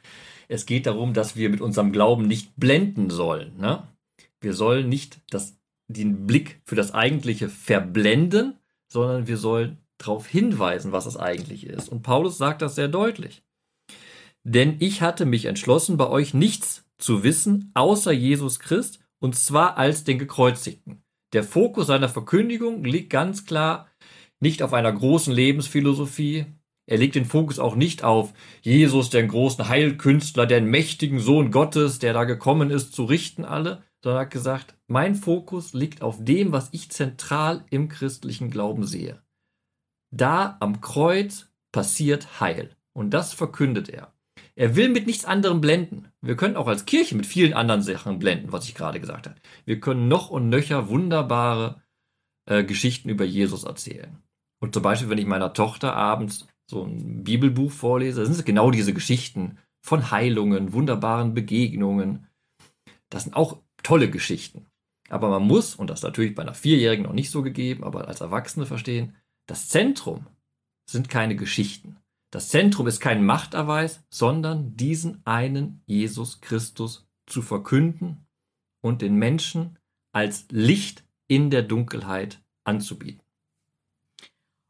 Es 0.48 0.66
geht 0.66 0.86
darum, 0.86 1.14
dass 1.14 1.36
wir 1.36 1.50
mit 1.50 1.60
unserem 1.60 1.92
Glauben 1.92 2.26
nicht 2.26 2.56
blenden 2.56 3.10
sollen. 3.10 3.58
Ne? 3.58 3.86
Wir 4.40 4.54
sollen 4.54 4.88
nicht 4.88 5.20
das, 5.30 5.58
den 5.90 6.26
Blick 6.26 6.62
für 6.64 6.76
das 6.76 6.94
Eigentliche 6.94 7.50
verblenden, 7.50 8.60
sondern 8.88 9.28
wir 9.28 9.36
sollen 9.36 9.78
darauf 9.98 10.26
hinweisen, 10.26 10.94
was 10.94 11.06
es 11.06 11.18
eigentlich 11.18 11.68
ist. 11.68 11.90
Und 11.90 12.02
Paulus 12.02 12.38
sagt 12.38 12.62
das 12.62 12.76
sehr 12.76 12.88
deutlich. 12.88 13.44
Denn 14.46 14.78
ich 14.80 15.02
hatte 15.02 15.26
mich 15.26 15.48
entschlossen, 15.48 15.98
bei 15.98 16.08
euch 16.08 16.34
nichts 16.34 16.86
zu 17.00 17.24
wissen, 17.24 17.72
außer 17.74 18.12
Jesus 18.12 18.60
Christ, 18.60 19.00
und 19.20 19.36
zwar 19.36 19.78
als 19.78 20.04
den 20.04 20.20
Gekreuzigten. 20.20 21.04
Der 21.34 21.44
Fokus 21.44 21.88
seiner 21.88 22.10
Verkündigung 22.10 22.84
liegt 22.84 23.10
ganz 23.10 23.46
klar 23.46 23.88
nicht 24.40 24.64
auf 24.64 24.74
einer 24.74 24.92
großen 24.92 25.34
Lebensphilosophie. 25.34 26.46
Er 26.86 26.98
legt 26.98 27.16
den 27.16 27.26
Fokus 27.26 27.60
auch 27.60 27.76
nicht 27.76 28.04
auf 28.04 28.34
Jesus, 28.62 29.10
den 29.10 29.28
großen 29.28 29.68
Heilkünstler, 29.68 30.46
den 30.46 30.66
mächtigen 30.66 31.20
Sohn 31.20 31.52
Gottes, 31.52 32.00
der 32.00 32.14
da 32.14 32.24
gekommen 32.24 32.72
ist, 32.72 32.94
zu 32.94 33.04
richten 33.04 33.46
alle, 33.46 33.84
sondern 34.04 34.22
hat 34.22 34.32
gesagt, 34.32 34.76
mein 34.88 35.16
Fokus 35.16 35.74
liegt 35.74 36.02
auf 36.02 36.24
dem, 36.24 36.52
was 36.52 36.70
ich 36.72 36.90
zentral 36.90 37.66
im 37.70 37.90
christlichen 37.90 38.50
Glauben 38.50 38.86
sehe. 38.86 39.22
Da 40.12 40.58
am 40.62 40.82
Kreuz 40.82 41.50
passiert 41.72 42.40
Heil. 42.40 42.76
Und 42.94 43.12
das 43.12 43.34
verkündet 43.34 43.90
er. 43.90 44.14
Er 44.56 44.75
will 44.75 44.89
mit 44.89 45.08
nichts 45.08 45.25
anderem 45.25 45.62
blenden. 45.62 46.12
Wir 46.21 46.36
können 46.36 46.56
auch 46.56 46.67
als 46.67 46.86
Kirche 46.86 47.15
mit 47.15 47.25
vielen 47.25 47.54
anderen 47.54 47.82
Sachen 47.82 48.19
blenden, 48.19 48.52
was 48.52 48.65
ich 48.65 48.75
gerade 48.75 48.99
gesagt 48.99 49.28
habe. 49.28 49.39
Wir 49.65 49.80
können 49.80 50.08
noch 50.08 50.30
und 50.30 50.49
nöcher 50.49 50.89
wunderbare 50.89 51.82
äh, 52.45 52.63
Geschichten 52.63 53.10
über 53.10 53.25
Jesus 53.25 53.63
erzählen. 53.63 54.17
Und 54.62 54.73
zum 54.73 54.84
Beispiel, 54.84 55.10
wenn 55.10 55.17
ich 55.17 55.25
meiner 55.25 55.54
Tochter 55.54 55.95
abends 55.95 56.47
so 56.69 56.84
ein 56.84 57.23
Bibelbuch 57.23 57.71
vorlese, 57.71 58.25
sind 58.25 58.36
es 58.36 58.45
genau 58.45 58.71
diese 58.71 58.93
Geschichten 58.93 59.58
von 59.82 60.12
Heilungen, 60.12 60.73
wunderbaren 60.73 61.34
Begegnungen. 61.34 62.28
Das 63.10 63.23
sind 63.23 63.36
auch 63.36 63.62
tolle 63.82 64.10
Geschichten. 64.10 64.67
Aber 65.10 65.30
man 65.30 65.43
muss, 65.43 65.75
und 65.75 65.89
das 65.89 65.99
ist 65.99 66.04
natürlich 66.04 66.36
bei 66.36 66.43
einer 66.43 66.54
Vierjährigen 66.54 67.06
noch 67.06 67.13
nicht 67.13 67.32
so 67.32 67.41
gegeben, 67.41 67.84
aber 67.84 68.08
als 68.08 68.21
Erwachsene 68.21 68.65
verstehen, 68.65 69.15
das 69.47 69.67
Zentrum 69.69 70.28
sind 70.89 71.10
keine 71.10 71.36
Geschichten. 71.36 71.97
Das 72.32 72.50
Zentrum 72.50 72.88
ist 72.88 73.00
kein 73.00 73.26
Machterweis, 73.26 74.04
sondern 74.10 74.76
diesen 74.76 75.26
einen 75.26 75.82
Jesus 75.88 76.42
Christus 76.42 77.08
zu 77.26 77.42
verkünden 77.42 78.28
und 78.82 79.02
den 79.02 79.15
Menschen 79.15 79.80
als 80.12 80.46
Licht 80.50 81.04
in 81.28 81.50
der 81.50 81.63
Dunkelheit 81.63 82.42
anzubieten. 82.63 83.22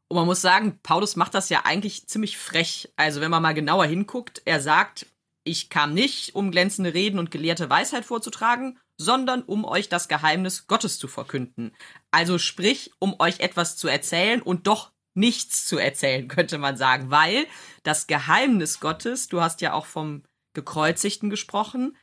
Und 0.08 0.16
man 0.16 0.26
muss 0.26 0.40
sagen, 0.40 0.80
Paulus 0.82 1.16
macht 1.16 1.34
das 1.34 1.50
ja 1.50 1.62
eigentlich 1.64 2.08
ziemlich 2.08 2.36
frech. 2.36 2.92
Also 2.96 3.20
wenn 3.20 3.30
man 3.30 3.42
mal 3.42 3.54
genauer 3.54 3.84
hinguckt, 3.84 4.42
er 4.44 4.60
sagt, 4.60 5.06
ich 5.44 5.70
kam 5.70 5.94
nicht, 5.94 6.34
um 6.34 6.50
glänzende 6.50 6.94
Reden 6.94 7.18
und 7.18 7.30
gelehrte 7.30 7.70
Weisheit 7.70 8.04
vorzutragen, 8.04 8.78
sondern 8.96 9.42
um 9.42 9.64
euch 9.64 9.88
das 9.88 10.08
Geheimnis 10.08 10.66
Gottes 10.66 10.98
zu 10.98 11.08
verkünden. 11.08 11.72
Also 12.10 12.38
sprich, 12.38 12.90
um 12.98 13.14
euch 13.18 13.40
etwas 13.40 13.76
zu 13.76 13.88
erzählen 13.88 14.42
und 14.42 14.66
doch 14.66 14.92
nichts 15.20 15.66
zu 15.66 15.78
erzählen, 15.78 16.26
könnte 16.26 16.58
man 16.58 16.76
sagen, 16.76 17.10
weil 17.10 17.46
das 17.84 18.06
Geheimnis 18.06 18.80
Gottes, 18.80 19.28
du 19.28 19.40
hast 19.40 19.60
ja 19.60 19.72
auch 19.72 19.86
vom 19.86 20.24
Gekreuzigten 20.54 21.30
gesprochen, 21.30 21.96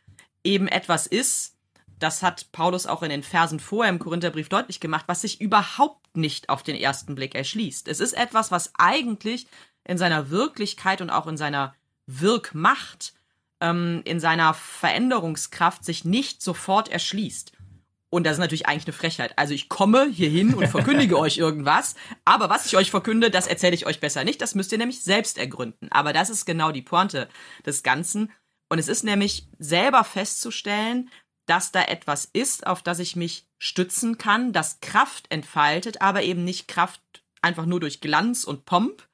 eben 0.44 0.68
etwas 0.68 1.08
ist, 1.08 1.58
das 2.00 2.22
hat 2.22 2.52
Paulus 2.52 2.86
auch 2.86 3.04
in 3.04 3.10
den 3.10 3.24
Versen 3.24 3.60
vorher 3.60 3.92
im 3.92 4.00
Korintherbrief 4.00 4.50
deutlich 4.50 4.80
gemacht, 4.80 5.06
was 5.08 5.22
sich 5.22 5.42
überhaupt 5.42 6.16
nicht 6.16 6.50
auf 6.50 6.64
den 6.64 6.76
ersten 6.76 7.16
Blick 7.16 7.36
erschließt. 7.36 7.88
Es 7.88 8.00
ist 8.00 8.14
etwas, 8.14 8.52
was 8.52 8.72
eigentlich 8.78 9.48
in 9.84 9.98
seiner 9.98 10.30
Wirklichkeit 10.30 11.02
und 11.02 11.10
auch 11.10 11.28
in 11.28 11.38
seiner 11.38 11.74
Wirkmacht, 12.06 13.14
ähm, 13.60 14.02
in 14.06 14.20
seiner 14.20 14.54
Veränderungskraft 14.54 15.84
sich 15.84 16.06
nicht 16.06 16.42
sofort 16.42 16.90
erschließt. 16.90 17.54
Und 18.10 18.24
das 18.24 18.34
ist 18.34 18.40
natürlich 18.40 18.68
eigentlich 18.68 18.88
eine 18.88 18.94
Frechheit. 18.94 19.38
Also 19.38 19.54
ich 19.54 19.68
komme 19.68 20.08
hier 20.10 20.30
hin 20.30 20.54
und 20.54 20.68
verkündige 20.68 21.20
euch 21.20 21.38
irgendwas, 21.38 21.96
aber 22.24 22.50
was 22.50 22.66
ich 22.66 22.78
euch 22.78 22.90
verkünde, 22.90 23.30
das 23.30 23.48
erzähle 23.48 23.76
ich 23.76 23.86
euch 23.86 24.00
besser 24.00 24.24
nicht. 24.24 24.42
Das 24.42 24.56
müsst 24.56 24.72
ihr 24.72 24.78
nämlich 24.78 25.04
selbst 25.04 25.38
ergründen. 25.38 25.90
Aber 25.92 26.14
das 26.14 26.30
ist 26.30 26.46
genau 26.46 26.72
die 26.72 26.82
Pointe 26.82 27.28
des 27.66 27.84
Ganzen. 27.84 28.32
Und 28.70 28.80
es 28.80 28.88
ist 28.88 29.04
nämlich 29.04 29.48
selber 29.60 30.04
festzustellen, 30.04 31.10
dass 31.48 31.72
da 31.72 31.84
etwas 31.84 32.30
ist, 32.32 32.68
auf 32.68 32.82
das 32.82 33.00
ich 33.00 33.16
mich 33.16 33.48
stützen 33.60 34.18
kann, 34.18 34.54
das 34.54 34.80
Kraft 34.82 35.26
entfaltet, 35.30 36.02
aber 36.02 36.24
eben 36.24 36.44
nicht 36.44 36.68
Kraft 36.68 37.02
einfach 37.42 37.66
nur 37.66 37.80
durch 37.80 38.02
Glanz 38.02 38.44
und 38.44 38.66
Pomp, 38.66 39.08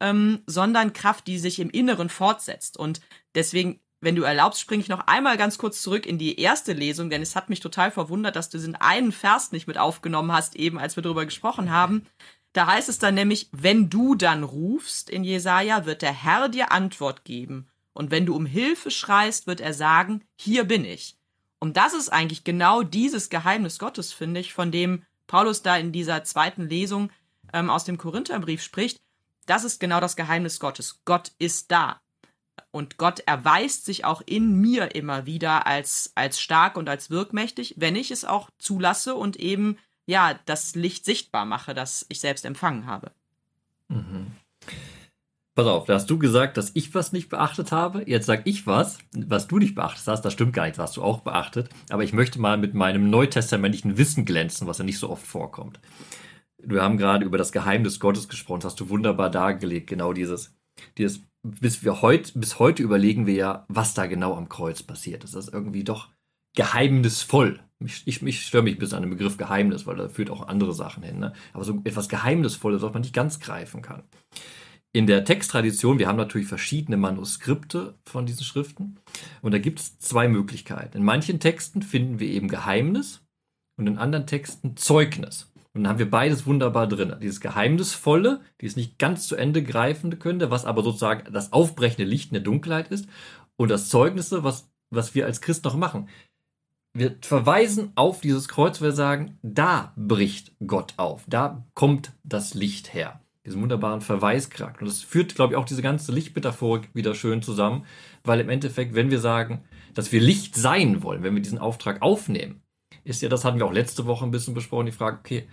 ähm, 0.00 0.42
sondern 0.46 0.92
Kraft, 0.92 1.26
die 1.26 1.38
sich 1.38 1.60
im 1.60 1.70
Inneren 1.70 2.08
fortsetzt. 2.08 2.78
Und 2.78 3.00
deswegen, 3.34 3.80
wenn 4.04 4.16
du 4.16 4.22
erlaubst, 4.22 4.60
springe 4.60 4.82
ich 4.82 4.88
noch 4.88 5.06
einmal 5.06 5.36
ganz 5.36 5.58
kurz 5.58 5.82
zurück 5.82 6.06
in 6.06 6.18
die 6.18 6.38
erste 6.38 6.72
Lesung, 6.72 7.10
denn 7.10 7.22
es 7.22 7.34
hat 7.34 7.48
mich 7.48 7.60
total 7.60 7.90
verwundert, 7.90 8.36
dass 8.36 8.50
du 8.50 8.58
diesen 8.58 8.76
einen 8.76 9.12
Vers 9.12 9.52
nicht 9.52 9.66
mit 9.66 9.78
aufgenommen 9.78 10.32
hast, 10.32 10.56
eben 10.56 10.78
als 10.78 10.96
wir 10.96 11.02
darüber 11.02 11.24
gesprochen 11.24 11.70
haben. 11.70 12.06
Da 12.52 12.66
heißt 12.66 12.88
es 12.88 12.98
dann 12.98 13.14
nämlich, 13.14 13.48
wenn 13.50 13.90
du 13.90 14.14
dann 14.14 14.44
rufst 14.44 15.10
in 15.10 15.24
Jesaja, 15.24 15.86
wird 15.86 16.02
der 16.02 16.12
Herr 16.12 16.48
dir 16.48 16.70
Antwort 16.70 17.24
geben. 17.24 17.68
Und 17.92 18.10
wenn 18.10 18.26
du 18.26 18.36
um 18.36 18.46
Hilfe 18.46 18.90
schreist, 18.90 19.46
wird 19.46 19.60
er 19.60 19.74
sagen, 19.74 20.22
hier 20.36 20.64
bin 20.64 20.84
ich. 20.84 21.16
Und 21.58 21.76
das 21.76 21.94
ist 21.94 22.10
eigentlich 22.10 22.44
genau 22.44 22.82
dieses 22.82 23.30
Geheimnis 23.30 23.78
Gottes, 23.78 24.12
finde 24.12 24.40
ich, 24.40 24.52
von 24.52 24.70
dem 24.70 25.04
Paulus 25.26 25.62
da 25.62 25.76
in 25.76 25.92
dieser 25.92 26.22
zweiten 26.24 26.68
Lesung 26.68 27.10
ähm, 27.52 27.70
aus 27.70 27.84
dem 27.84 27.98
Korintherbrief 27.98 28.62
spricht. 28.62 28.98
Das 29.46 29.64
ist 29.64 29.80
genau 29.80 30.00
das 30.00 30.16
Geheimnis 30.16 30.60
Gottes. 30.60 31.00
Gott 31.04 31.32
ist 31.38 31.70
da. 31.70 32.00
Und 32.70 32.98
Gott 32.98 33.20
erweist 33.20 33.84
sich 33.84 34.04
auch 34.04 34.22
in 34.26 34.60
mir 34.60 34.94
immer 34.94 35.26
wieder 35.26 35.66
als, 35.66 36.12
als 36.14 36.40
stark 36.40 36.76
und 36.76 36.88
als 36.88 37.10
wirkmächtig, 37.10 37.74
wenn 37.76 37.96
ich 37.96 38.10
es 38.10 38.24
auch 38.24 38.50
zulasse 38.58 39.14
und 39.14 39.36
eben, 39.36 39.78
ja, 40.06 40.38
das 40.46 40.74
Licht 40.74 41.04
sichtbar 41.04 41.44
mache, 41.44 41.74
das 41.74 42.04
ich 42.08 42.20
selbst 42.20 42.44
empfangen 42.44 42.86
habe. 42.86 43.12
Mhm. 43.88 44.32
Pass 45.54 45.66
auf, 45.68 45.84
da 45.84 45.94
hast 45.94 46.10
du 46.10 46.18
gesagt, 46.18 46.56
dass 46.56 46.72
ich 46.74 46.92
was 46.96 47.12
nicht 47.12 47.28
beachtet 47.28 47.70
habe. 47.70 48.02
Jetzt 48.06 48.26
sag 48.26 48.44
ich 48.44 48.66
was, 48.66 48.98
was 49.16 49.46
du 49.46 49.58
nicht 49.58 49.76
beachtet 49.76 50.04
hast. 50.08 50.22
Das 50.22 50.32
stimmt 50.32 50.52
gar 50.52 50.64
nicht, 50.64 50.78
das 50.78 50.88
hast 50.88 50.96
du 50.96 51.02
auch 51.02 51.20
beachtet. 51.20 51.68
Aber 51.90 52.02
ich 52.02 52.12
möchte 52.12 52.40
mal 52.40 52.58
mit 52.58 52.74
meinem 52.74 53.08
neutestamentlichen 53.08 53.96
Wissen 53.96 54.24
glänzen, 54.24 54.66
was 54.66 54.78
ja 54.78 54.84
nicht 54.84 54.98
so 54.98 55.10
oft 55.10 55.24
vorkommt. 55.24 55.78
Wir 56.58 56.82
haben 56.82 56.98
gerade 56.98 57.24
über 57.24 57.38
das 57.38 57.52
Geheimnis 57.52 58.00
Gottes 58.00 58.28
gesprochen, 58.28 58.60
das 58.60 58.72
hast 58.72 58.80
du 58.80 58.88
wunderbar 58.88 59.30
dargelegt. 59.30 59.86
Genau 59.86 60.12
dieses, 60.12 60.56
dieses 60.98 61.20
bis 61.44 61.84
wir 61.84 62.02
heute, 62.02 62.38
bis 62.38 62.58
heute 62.58 62.82
überlegen 62.82 63.26
wir 63.26 63.34
ja, 63.34 63.64
was 63.68 63.94
da 63.94 64.06
genau 64.06 64.34
am 64.34 64.48
Kreuz 64.48 64.82
passiert 64.82 65.24
ist. 65.24 65.34
Das 65.34 65.48
irgendwie 65.48 65.84
doch 65.84 66.08
geheimnisvoll. 66.56 67.60
Ich, 67.84 68.02
ich, 68.06 68.22
ich 68.22 68.46
störe 68.46 68.62
mich 68.62 68.78
bisschen 68.78 68.96
an 68.96 69.02
dem 69.02 69.10
Begriff 69.10 69.36
Geheimnis, 69.36 69.86
weil 69.86 69.96
da 69.96 70.08
führt 70.08 70.30
auch 70.30 70.48
andere 70.48 70.72
Sachen 70.72 71.02
hin. 71.02 71.18
Ne? 71.18 71.32
Aber 71.52 71.64
so 71.64 71.80
etwas 71.84 72.08
Geheimnisvolles, 72.08 72.82
was 72.82 72.92
man 72.92 73.02
nicht 73.02 73.14
ganz 73.14 73.40
greifen 73.40 73.82
kann 73.82 74.04
in 74.94 75.08
der 75.08 75.24
Texttradition, 75.24 75.98
wir 75.98 76.06
haben 76.06 76.16
natürlich 76.16 76.46
verschiedene 76.46 76.96
Manuskripte 76.96 77.98
von 78.04 78.26
diesen 78.26 78.44
Schriften 78.44 79.00
und 79.42 79.52
da 79.52 79.58
gibt 79.58 79.80
es 79.80 79.98
zwei 79.98 80.28
Möglichkeiten. 80.28 80.98
In 80.98 81.04
manchen 81.04 81.40
Texten 81.40 81.82
finden 81.82 82.20
wir 82.20 82.28
eben 82.28 82.46
Geheimnis 82.46 83.20
und 83.76 83.88
in 83.88 83.98
anderen 83.98 84.28
Texten 84.28 84.76
Zeugnis. 84.76 85.52
Und 85.74 85.82
dann 85.82 85.88
haben 85.90 85.98
wir 85.98 86.10
beides 86.10 86.46
wunderbar 86.46 86.86
drin. 86.86 87.16
Dieses 87.20 87.40
Geheimnisvolle, 87.40 88.40
dieses 88.60 88.76
nicht 88.76 88.98
ganz 88.98 89.26
zu 89.26 89.36
Ende 89.36 89.62
greifende 89.62 90.16
könnte, 90.16 90.50
was 90.50 90.64
aber 90.64 90.82
sozusagen 90.82 91.32
das 91.32 91.52
aufbrechende 91.52 92.08
Licht 92.08 92.30
in 92.30 92.34
der 92.34 92.42
Dunkelheit 92.42 92.88
ist. 92.88 93.08
Und 93.56 93.70
das 93.70 93.88
Zeugnisse, 93.88 94.44
was, 94.44 94.70
was 94.90 95.14
wir 95.14 95.26
als 95.26 95.40
Christ 95.40 95.64
noch 95.64 95.76
machen. 95.76 96.08
Wir 96.92 97.16
verweisen 97.20 97.90
auf 97.96 98.20
dieses 98.20 98.46
Kreuz, 98.46 98.80
wir 98.80 98.92
sagen, 98.92 99.36
da 99.42 99.92
bricht 99.96 100.52
Gott 100.64 100.94
auf, 100.96 101.24
da 101.26 101.66
kommt 101.74 102.12
das 102.22 102.54
Licht 102.54 102.94
her 102.94 103.20
diesen 103.44 103.60
wunderbaren 103.60 104.00
Verweischarakter. 104.00 104.80
Und 104.80 104.88
das 104.88 105.02
führt, 105.02 105.34
glaube 105.34 105.52
ich, 105.52 105.56
auch 105.58 105.66
diese 105.66 105.82
ganze 105.82 106.12
Lichtmetaphorik 106.12 106.88
wieder 106.94 107.14
schön 107.14 107.42
zusammen, 107.42 107.84
weil 108.22 108.40
im 108.40 108.48
Endeffekt, 108.48 108.94
wenn 108.94 109.10
wir 109.10 109.20
sagen, 109.20 109.62
dass 109.92 110.12
wir 110.12 110.20
Licht 110.20 110.56
sein 110.56 111.02
wollen, 111.02 111.22
wenn 111.22 111.34
wir 111.34 111.42
diesen 111.42 111.58
Auftrag 111.58 112.00
aufnehmen, 112.02 112.62
ist 113.04 113.22
ja, 113.22 113.28
das 113.28 113.44
hatten 113.44 113.58
wir 113.58 113.66
auch 113.66 113.72
letzte 113.72 114.06
Woche 114.06 114.24
ein 114.24 114.30
bisschen 114.30 114.54
besprochen, 114.54 114.86
die 114.86 114.92
Frage, 114.92 115.18
okay, 115.18 115.48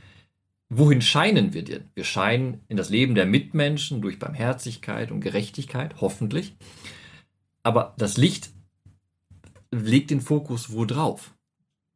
wohin 0.72 1.02
scheinen 1.02 1.54
wir 1.54 1.64
denn? 1.64 1.90
Wir 1.94 2.06
scheinen 2.06 2.62
in 2.70 2.78
das 2.78 2.90
Leben 2.90 3.14
der 3.14 3.26
Mitmenschen 3.26 4.02
durch 4.02 4.20
Barmherzigkeit 4.20 5.12
und 5.12 5.20
Gerechtigkeit, 5.20 6.00
hoffentlich. 6.00 6.56
Aber 7.62 7.94
das 7.98 8.18
Licht 8.18 8.52
legt 9.70 10.10
den 10.10 10.22
Fokus 10.22 10.72
wo 10.72 10.86
drauf? 10.86 11.36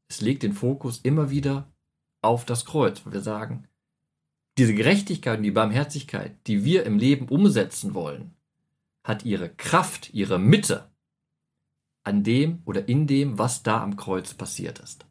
Es 0.10 0.22
legt 0.22 0.44
den 0.44 0.54
Fokus 0.54 1.00
immer 1.00 1.30
wieder 1.30 1.72
auf 2.22 2.46
das 2.46 2.66
Kreuz, 2.66 3.06
wo 3.06 3.12
wir 3.12 3.22
sagen, 3.22 3.68
diese 4.58 4.76
Gerechtigkeit 4.76 5.38
und 5.38 5.44
die 5.44 5.52
Barmherzigkeit, 5.52 6.36
die 6.48 6.64
wir 6.64 6.86
im 6.86 6.98
Leben 6.98 7.28
umsetzen 7.30 7.94
wollen, 7.94 8.36
hat 9.04 9.24
ihre 9.24 9.50
Kraft, 9.50 10.14
ihre 10.14 10.38
Mitte 10.38 10.92
an 12.04 12.24
dem 12.24 12.62
oder 12.66 12.88
in 12.88 13.08
dem, 13.08 13.38
was 13.38 13.64
da 13.64 13.82
am 13.82 13.96
Kreuz 13.96 14.34
passiert 14.34 14.80
ist. 14.80 15.06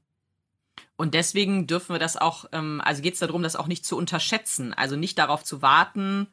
Und 0.96 1.14
deswegen 1.14 1.66
dürfen 1.66 1.94
wir 1.94 1.98
das 1.98 2.16
auch, 2.16 2.46
ähm, 2.52 2.80
also 2.84 3.02
geht 3.02 3.14
es 3.14 3.20
darum, 3.20 3.42
das 3.42 3.56
auch 3.56 3.66
nicht 3.66 3.84
zu 3.84 3.96
unterschätzen, 3.96 4.72
also 4.72 4.96
nicht 4.96 5.18
darauf 5.18 5.42
zu 5.42 5.60
warten, 5.60 6.28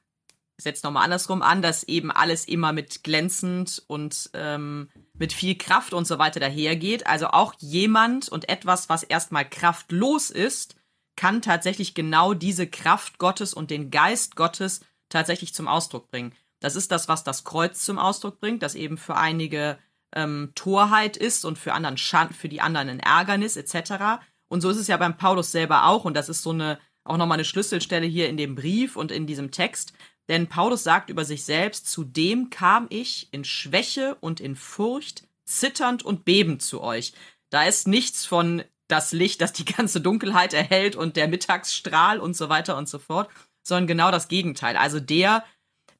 ich 0.62 0.64
setze 0.64 0.86
nochmal 0.86 1.06
andersrum 1.06 1.42
an, 1.42 1.64
dass 1.64 1.82
eben 1.86 2.12
alles 2.12 2.46
immer 2.46 2.72
mit 2.72 3.04
glänzend 3.04 3.82
und 3.88 4.30
ähm, 4.36 4.90
mit 5.18 5.34
viel 5.34 5.58
Kraft 5.58 5.92
und 5.92 6.06
so 6.06 6.20
weiter 6.20 6.40
dahergeht. 6.40 7.08
Also 7.08 7.30
auch 7.30 7.56
jemand 7.58 8.30
und 8.30 8.48
etwas, 8.48 8.88
was 8.88 9.02
erstmal 9.02 9.50
kraftlos 9.50 10.30
ist, 10.30 10.76
kann 11.16 11.42
tatsächlich 11.42 11.96
genau 11.96 12.36
diese 12.36 12.68
Kraft 12.68 13.18
Gottes 13.18 13.56
und 13.56 13.72
den 13.72 13.90
Geist 13.90 14.36
Gottes 14.36 14.82
tatsächlich 15.10 15.56
zum 15.56 15.68
Ausdruck 15.68 16.12
bringen. 16.12 16.32
Das 16.60 16.76
ist 16.76 16.92
das, 16.92 17.08
was 17.08 17.24
das 17.24 17.44
Kreuz 17.44 17.84
zum 17.84 17.98
Ausdruck 17.98 18.40
bringt, 18.40 18.62
das 18.62 18.76
eben 18.76 19.00
für 19.00 19.18
einige 19.18 19.80
ähm, 20.14 20.52
Torheit 20.54 21.18
ist 21.18 21.44
und 21.44 21.58
für, 21.58 21.74
anderen 21.74 21.98
Schand, 21.98 22.36
für 22.36 22.50
die 22.50 22.62
anderen 22.62 22.88
ein 22.88 23.00
Ärgernis 23.00 23.58
etc. 23.58 24.22
Und 24.52 24.60
so 24.60 24.70
ist 24.70 24.78
es 24.78 24.88
ja 24.88 24.98
beim 24.98 25.16
Paulus 25.16 25.54
selber 25.54 25.86
auch 25.86 26.04
und 26.04 26.14
das 26.14 26.28
ist 26.28 26.44
so 26.44 26.50
eine 26.50 26.78
auch 27.06 27.16
nochmal 27.16 27.38
eine 27.38 27.46
Schlüsselstelle 27.46 28.06
hier 28.06 28.28
in 28.28 28.36
dem 28.36 28.54
Brief 28.54 28.98
und 28.98 29.10
in 29.10 29.26
diesem 29.26 29.50
Text. 29.50 29.94
Denn 30.28 30.48
Paulus 30.48 30.84
sagt 30.84 31.10
über 31.10 31.24
sich 31.24 31.46
selbst, 31.46 31.90
zudem 31.90 32.50
kam 32.50 32.86
ich 32.90 33.30
in 33.32 33.46
Schwäche 33.46 34.18
und 34.20 34.42
in 34.42 34.58
Furcht, 34.58 35.24
zitternd 35.46 36.04
und 36.04 36.26
bebend 36.26 36.62
zu 36.62 36.82
euch. 36.82 37.14
Da 37.50 37.64
ist 37.64 37.88
nichts 37.88 38.26
von 38.26 38.62
das 38.90 39.14
Licht, 39.14 39.40
das 39.40 39.54
die 39.54 39.64
ganze 39.66 40.02
Dunkelheit 40.02 40.54
erhält 40.54 40.98
und 40.98 41.16
der 41.16 41.30
Mittagsstrahl 41.30 42.20
und 42.20 42.36
so 42.36 42.50
weiter 42.50 42.78
und 42.78 42.90
so 42.90 43.00
fort, 43.00 43.30
sondern 43.64 43.88
genau 43.88 44.12
das 44.12 44.28
Gegenteil. 44.28 44.76
Also 44.76 45.00
der, 45.00 45.46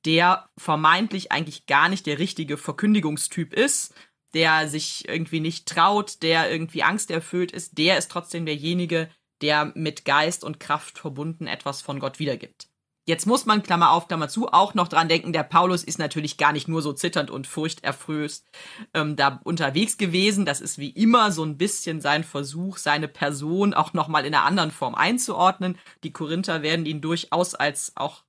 der 0.04 0.50
vermeintlich 0.58 1.32
eigentlich 1.32 1.68
gar 1.68 1.88
nicht 1.88 2.06
der 2.06 2.20
richtige 2.20 2.58
Verkündigungstyp 2.58 3.54
ist, 3.54 3.94
der 4.34 4.68
sich 4.68 5.08
irgendwie 5.08 5.40
nicht 5.40 5.68
traut, 5.68 6.22
der 6.24 6.52
irgendwie 6.52 6.84
angsterfüllt 6.84 7.52
ist, 7.52 7.78
der 7.78 7.98
ist 7.98 8.12
trotzdem 8.12 8.46
derjenige, 8.46 9.10
der 9.42 9.72
mit 9.76 10.06
Geist 10.06 10.44
und 10.44 10.60
Kraft 10.60 10.98
verbunden 10.98 11.48
etwas 11.48 11.82
von 11.82 12.00
Gott 12.00 12.20
wiedergibt. 12.20 12.72
Jetzt 13.08 13.26
muss 13.26 13.48
man, 13.48 13.64
Klammer 13.64 13.92
auf, 13.92 14.08
Klammer 14.08 14.30
zu, 14.30 14.48
auch 14.50 14.76
noch 14.76 14.88
dran 14.88 15.10
denken, 15.10 15.34
der 15.34 15.42
Paulus 15.42 15.84
ist 15.84 15.98
natürlich 15.98 16.38
gar 16.38 16.54
nicht 16.54 16.68
nur 16.68 16.84
so 16.84 16.94
zitternd 16.94 17.32
und 17.32 17.48
furchterfröst 17.48 18.48
ähm, 18.94 19.16
da 19.16 19.42
unterwegs 19.44 19.98
gewesen. 19.98 20.46
Das 20.46 20.62
ist 20.62 20.78
wie 20.78 20.92
immer 20.92 21.32
so 21.32 21.44
ein 21.44 21.58
bisschen 21.58 22.00
sein 22.00 22.24
Versuch, 22.24 22.78
seine 22.78 23.08
Person 23.08 23.74
auch 23.74 23.94
nochmal 23.94 24.26
in 24.26 24.36
einer 24.36 24.46
anderen 24.46 24.70
Form 24.70 24.94
einzuordnen. 24.94 25.80
Die 26.04 26.14
Korinther 26.14 26.62
werden 26.62 26.86
ihn 26.86 27.02
durchaus 27.02 27.56
als 27.56 27.94
auch 27.96 28.24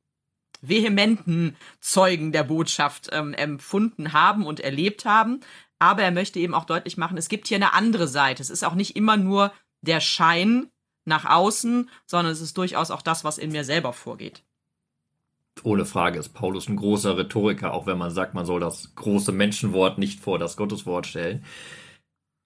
vehementen 0.62 1.56
Zeugen 1.80 2.32
der 2.32 2.44
Botschaft 2.44 3.10
ähm, 3.12 3.34
empfunden 3.34 4.14
haben 4.14 4.46
und 4.46 4.60
erlebt 4.60 5.04
haben. 5.04 5.40
Aber 5.82 6.02
er 6.02 6.12
möchte 6.12 6.38
eben 6.38 6.54
auch 6.54 6.64
deutlich 6.64 6.96
machen, 6.96 7.18
es 7.18 7.28
gibt 7.28 7.48
hier 7.48 7.56
eine 7.56 7.74
andere 7.74 8.06
Seite. 8.06 8.40
Es 8.40 8.50
ist 8.50 8.64
auch 8.64 8.76
nicht 8.76 8.94
immer 8.94 9.16
nur 9.16 9.52
der 9.80 9.98
Schein 9.98 10.68
nach 11.04 11.24
außen, 11.24 11.90
sondern 12.06 12.32
es 12.32 12.40
ist 12.40 12.56
durchaus 12.56 12.92
auch 12.92 13.02
das, 13.02 13.24
was 13.24 13.36
in 13.36 13.50
mir 13.50 13.64
selber 13.64 13.92
vorgeht 13.92 14.44
ohne 15.64 15.84
Frage 15.84 16.18
ist 16.18 16.30
Paulus 16.30 16.68
ein 16.68 16.76
großer 16.76 17.16
Rhetoriker, 17.16 17.72
auch 17.72 17.86
wenn 17.86 17.98
man 17.98 18.10
sagt, 18.10 18.34
man 18.34 18.46
soll 18.46 18.60
das 18.60 18.94
große 18.94 19.32
Menschenwort 19.32 19.98
nicht 19.98 20.20
vor 20.20 20.38
das 20.38 20.56
Gotteswort 20.56 21.06
stellen. 21.06 21.44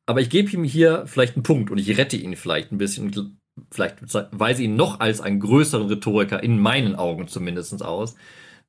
Aber 0.07 0.21
ich 0.21 0.31
gebe 0.31 0.51
ihm 0.51 0.65
hier 0.65 1.05
vielleicht 1.07 1.37
einen 1.37 1.43
Punkt 1.43 1.71
und 1.71 1.79
ich 1.79 1.97
rette 1.97 2.17
ihn 2.17 2.37
vielleicht 2.37 2.73
ein 2.73 2.79
bisschen 2.79 3.07
und 3.07 3.39
vielleicht 3.71 3.99
weise 4.33 4.63
ihn 4.63 4.77
noch 4.77 5.01
als 5.01 5.21
einen 5.21 5.41
größeren 5.41 5.89
Rhetoriker, 5.89 6.43
in 6.43 6.59
meinen 6.59 6.95
Augen 6.95 7.27
zumindest 7.27 7.83
aus, 7.83 8.17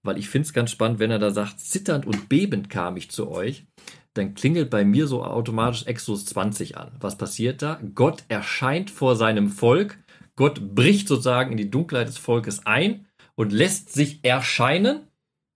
weil 0.03 0.17
ich 0.17 0.29
finde 0.29 0.45
es 0.45 0.53
ganz 0.53 0.71
spannend, 0.71 0.99
wenn 0.99 1.11
er 1.11 1.19
da 1.19 1.31
sagt, 1.31 1.59
zitternd 1.59 2.05
und 2.05 2.29
bebend 2.29 2.69
kam 2.69 2.95
ich 2.95 3.11
zu 3.11 3.29
euch, 3.29 3.65
dann 4.17 4.33
klingelt 4.33 4.69
bei 4.69 4.83
mir 4.83 5.07
so 5.07 5.23
automatisch 5.23 5.85
Exodus 5.85 6.25
20 6.25 6.77
an. 6.77 6.91
Was 6.99 7.17
passiert 7.17 7.61
da? 7.61 7.79
Gott 7.95 8.23
erscheint 8.27 8.89
vor 8.89 9.15
seinem 9.15 9.49
Volk, 9.49 9.97
Gott 10.35 10.75
bricht 10.75 11.07
sozusagen 11.07 11.51
in 11.51 11.57
die 11.57 11.71
Dunkelheit 11.71 12.07
des 12.07 12.17
Volkes 12.17 12.65
ein 12.65 13.07
und 13.35 13.51
lässt 13.51 13.91
sich 13.91 14.19
erscheinen 14.23 15.07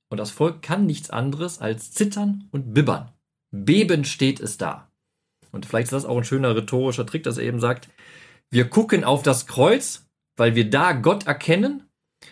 und 0.10 0.18
das 0.18 0.32
Volk 0.32 0.62
kann 0.62 0.86
nichts 0.86 1.10
anderes 1.10 1.60
als 1.60 1.92
zittern 1.92 2.48
und 2.52 2.74
bibbern. 2.74 3.12
Bebend 3.52 4.08
steht 4.08 4.40
es 4.40 4.58
da. 4.58 4.92
Und 5.52 5.66
vielleicht 5.66 5.86
ist 5.86 5.94
das 5.94 6.06
auch 6.06 6.18
ein 6.18 6.24
schöner 6.24 6.56
rhetorischer 6.56 7.06
Trick, 7.06 7.24
dass 7.24 7.38
er 7.38 7.46
eben 7.46 7.60
sagt, 7.60 7.90
wir 8.50 8.70
gucken 8.70 9.04
auf 9.04 9.24
das 9.24 9.48
Kreuz, 9.48 10.06
weil 10.38 10.56
wir 10.56 10.70
da 10.70 10.94
Gott 10.94 11.28
erkennen. 11.28 11.90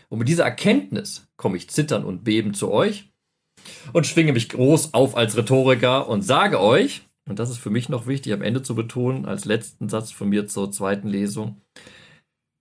Und 0.10 0.20
mit 0.20 0.28
dieser 0.28 0.44
Erkenntnis 0.44 1.28
komme 1.38 1.58
ich 1.58 1.70
zittern 1.70 2.04
und 2.04 2.24
beben 2.24 2.54
zu 2.54 2.72
euch 2.72 3.10
und 3.94 4.08
schwinge 4.08 4.34
mich 4.34 4.50
groß 4.50 4.94
auf 4.94 5.16
als 5.16 5.38
Rhetoriker 5.38 6.08
und 6.08 6.22
sage 6.22 6.60
euch, 6.60 7.04
und 7.28 7.40
das 7.40 7.50
ist 7.50 7.60
für 7.60 7.70
mich 7.70 7.90
noch 7.90 8.08
wichtig 8.08 8.34
am 8.34 8.42
Ende 8.42 8.64
zu 8.64 8.76
betonen, 8.76 9.26
als 9.26 9.46
letzten 9.46 9.88
Satz 9.88 10.12
von 10.12 10.30
mir 10.30 10.48
zur 10.48 10.72
zweiten 10.72 11.08
Lesung, 11.08 11.62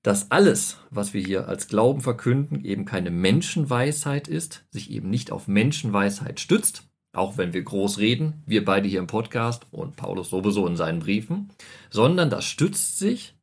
dass 0.02 0.30
alles, 0.30 0.78
was 0.90 1.12
wir 1.14 1.22
hier 1.22 1.48
als 1.48 1.68
Glauben 1.68 2.00
verkünden, 2.00 2.64
eben 2.64 2.84
keine 2.84 3.10
Menschenweisheit 3.10 4.28
ist, 4.28 4.64
sich 4.70 4.90
eben 4.90 5.10
nicht 5.10 5.32
auf 5.32 5.48
Menschenweisheit 5.48 6.38
stützt, 6.38 6.84
auch 7.12 7.36
wenn 7.36 7.52
wir 7.52 7.62
groß 7.62 7.98
reden, 7.98 8.42
wir 8.46 8.64
beide 8.64 8.88
hier 8.88 9.00
im 9.00 9.06
Podcast 9.06 9.66
und 9.70 9.96
Paulus 9.96 10.30
sowieso 10.30 10.66
in 10.66 10.76
seinen 10.76 11.00
Briefen, 11.00 11.50
sondern 11.90 12.30
das 12.30 12.44
stützt 12.44 12.98
sich 12.98 13.34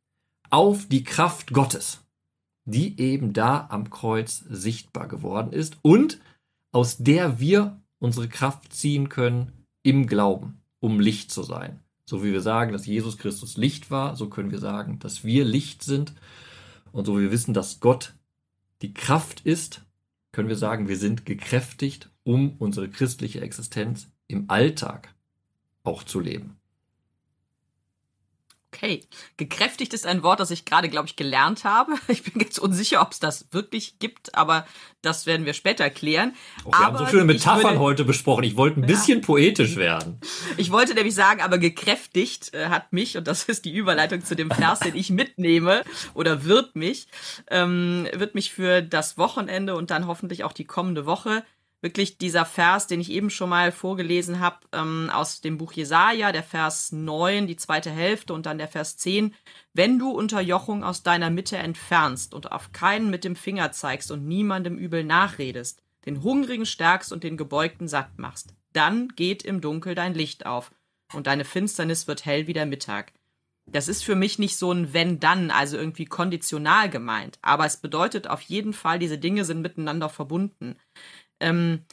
auf 0.50 0.86
die 0.86 1.04
Kraft 1.04 1.52
Gottes, 1.52 2.04
die 2.64 2.98
eben 3.00 3.32
da 3.32 3.66
am 3.70 3.90
Kreuz 3.90 4.44
sichtbar 4.48 5.08
geworden 5.08 5.52
ist 5.52 5.78
und 5.82 6.20
aus 6.76 6.98
der 6.98 7.40
wir 7.40 7.80
unsere 8.00 8.28
Kraft 8.28 8.70
ziehen 8.74 9.08
können 9.08 9.64
im 9.82 10.06
Glauben, 10.06 10.60
um 10.78 11.00
Licht 11.00 11.30
zu 11.30 11.42
sein. 11.42 11.80
So 12.04 12.22
wie 12.22 12.32
wir 12.32 12.42
sagen, 12.42 12.70
dass 12.70 12.84
Jesus 12.84 13.16
Christus 13.16 13.56
Licht 13.56 13.90
war, 13.90 14.14
so 14.14 14.28
können 14.28 14.50
wir 14.50 14.58
sagen, 14.58 14.98
dass 14.98 15.24
wir 15.24 15.46
Licht 15.46 15.82
sind. 15.82 16.12
Und 16.92 17.06
so 17.06 17.16
wie 17.16 17.22
wir 17.22 17.30
wissen, 17.30 17.54
dass 17.54 17.80
Gott 17.80 18.12
die 18.82 18.92
Kraft 18.92 19.40
ist, 19.40 19.86
können 20.32 20.50
wir 20.50 20.56
sagen, 20.58 20.86
wir 20.86 20.98
sind 20.98 21.24
gekräftigt, 21.24 22.10
um 22.24 22.56
unsere 22.58 22.90
christliche 22.90 23.40
Existenz 23.40 24.10
im 24.26 24.50
Alltag 24.50 25.14
auch 25.82 26.02
zu 26.02 26.20
leben. 26.20 26.58
Okay, 28.76 29.00
gekräftigt 29.38 29.94
ist 29.94 30.06
ein 30.06 30.22
Wort, 30.22 30.38
das 30.38 30.50
ich 30.50 30.66
gerade, 30.66 30.90
glaube 30.90 31.06
ich, 31.06 31.16
gelernt 31.16 31.64
habe. 31.64 31.94
Ich 32.08 32.22
bin 32.22 32.40
jetzt 32.40 32.58
unsicher, 32.58 33.02
ob 33.02 33.12
es 33.12 33.20
das 33.20 33.46
wirklich 33.52 33.98
gibt, 33.98 34.34
aber 34.34 34.66
das 35.02 35.26
werden 35.26 35.44
wir 35.46 35.54
später 35.54 35.88
klären. 35.90 36.34
Oh, 36.64 36.70
wir 36.70 36.74
aber 36.74 36.84
haben 36.84 36.98
so 36.98 37.06
schöne 37.06 37.24
Metaphern 37.24 37.72
würde, 37.72 37.78
heute 37.80 38.04
besprochen. 38.04 38.44
Ich 38.44 38.56
wollte 38.56 38.80
ein 38.80 38.82
ja. 38.82 38.88
bisschen 38.88 39.20
poetisch 39.20 39.76
werden. 39.76 40.20
Ich 40.56 40.70
wollte 40.70 40.94
nämlich 40.94 41.14
sagen, 41.14 41.40
aber 41.40 41.58
gekräftigt 41.58 42.54
äh, 42.54 42.68
hat 42.68 42.92
mich, 42.92 43.16
und 43.16 43.26
das 43.26 43.44
ist 43.44 43.64
die 43.64 43.74
Überleitung 43.74 44.24
zu 44.24 44.36
dem 44.36 44.50
Vers, 44.50 44.80
den 44.80 44.94
ich 44.94 45.10
mitnehme, 45.10 45.82
oder 46.14 46.44
wird 46.44 46.76
mich, 46.76 47.08
ähm, 47.50 48.08
wird 48.14 48.34
mich 48.34 48.52
für 48.52 48.82
das 48.82 49.18
Wochenende 49.18 49.74
und 49.74 49.90
dann 49.90 50.06
hoffentlich 50.06 50.44
auch 50.44 50.52
die 50.52 50.66
kommende 50.66 51.06
Woche 51.06 51.44
wirklich 51.82 52.18
dieser 52.18 52.44
Vers, 52.44 52.86
den 52.86 53.00
ich 53.00 53.10
eben 53.10 53.30
schon 53.30 53.50
mal 53.50 53.70
vorgelesen 53.70 54.40
habe, 54.40 54.58
ähm, 54.72 55.10
aus 55.12 55.40
dem 55.40 55.58
Buch 55.58 55.72
Jesaja, 55.72 56.32
der 56.32 56.42
Vers 56.42 56.92
9, 56.92 57.46
die 57.46 57.56
zweite 57.56 57.90
Hälfte 57.90 58.32
und 58.32 58.46
dann 58.46 58.58
der 58.58 58.68
Vers 58.68 58.96
10. 58.96 59.34
Wenn 59.72 59.98
du 59.98 60.10
Unterjochung 60.10 60.84
aus 60.84 61.02
deiner 61.02 61.30
Mitte 61.30 61.58
entfernst 61.58 62.34
und 62.34 62.50
auf 62.52 62.72
keinen 62.72 63.10
mit 63.10 63.24
dem 63.24 63.36
Finger 63.36 63.72
zeigst 63.72 64.10
und 64.10 64.26
niemandem 64.26 64.78
übel 64.78 65.04
nachredest, 65.04 65.82
den 66.06 66.22
Hungrigen 66.22 66.66
stärkst 66.66 67.12
und 67.12 67.24
den 67.24 67.36
Gebeugten 67.36 67.88
satt 67.88 68.18
machst, 68.18 68.54
dann 68.72 69.08
geht 69.08 69.42
im 69.42 69.60
Dunkel 69.60 69.94
dein 69.94 70.14
Licht 70.14 70.46
auf 70.46 70.70
und 71.12 71.26
deine 71.26 71.44
Finsternis 71.44 72.06
wird 72.06 72.24
hell 72.24 72.46
wie 72.46 72.52
der 72.52 72.66
Mittag. 72.66 73.12
Das 73.68 73.88
ist 73.88 74.04
für 74.04 74.14
mich 74.14 74.38
nicht 74.38 74.56
so 74.56 74.70
ein 74.70 74.92
wenn 74.92 75.18
dann, 75.18 75.50
also 75.50 75.76
irgendwie 75.76 76.04
konditional 76.04 76.88
gemeint, 76.88 77.38
aber 77.42 77.66
es 77.66 77.76
bedeutet 77.76 78.28
auf 78.28 78.40
jeden 78.42 78.72
Fall, 78.72 79.00
diese 79.00 79.18
Dinge 79.18 79.44
sind 79.44 79.60
miteinander 79.60 80.08
verbunden. 80.08 80.76
Ähm, 81.40 81.84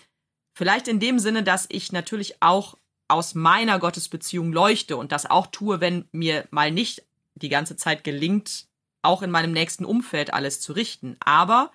vielleicht 0.56 0.88
in 0.88 1.00
dem 1.00 1.20
Sinne, 1.20 1.44
dass 1.44 1.66
ich 1.70 1.92
natürlich 1.92 2.42
auch 2.42 2.78
aus 3.08 3.36
meiner 3.36 3.80
Gottesbeziehung 3.80 4.54
leuchte 4.54 4.98
und 4.98 5.12
das 5.12 5.30
auch 5.30 5.48
tue, 5.48 5.82
wenn 5.82 6.08
mir 6.12 6.48
mal 6.52 6.72
nicht 6.72 7.04
die 7.36 7.50
ganze 7.50 7.76
Zeit 7.76 8.04
gelingt, 8.04 8.68
auch 9.02 9.22
in 9.22 9.32
meinem 9.32 9.52
nächsten 9.52 9.86
Umfeld 9.86 10.34
alles 10.34 10.62
zu 10.62 10.74
richten. 10.74 11.18
Aber 11.20 11.72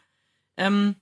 ähm, 0.57 0.96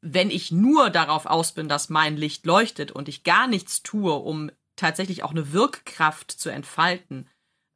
wenn 0.00 0.30
ich 0.30 0.50
nur 0.50 0.90
darauf 0.90 1.26
aus 1.26 1.52
bin, 1.52 1.68
dass 1.68 1.88
mein 1.88 2.16
Licht 2.16 2.46
leuchtet 2.46 2.92
und 2.92 3.08
ich 3.08 3.24
gar 3.24 3.46
nichts 3.46 3.82
tue, 3.82 4.12
um 4.12 4.50
tatsächlich 4.76 5.22
auch 5.22 5.30
eine 5.30 5.52
Wirkkraft 5.52 6.30
zu 6.30 6.50
entfalten, 6.50 7.28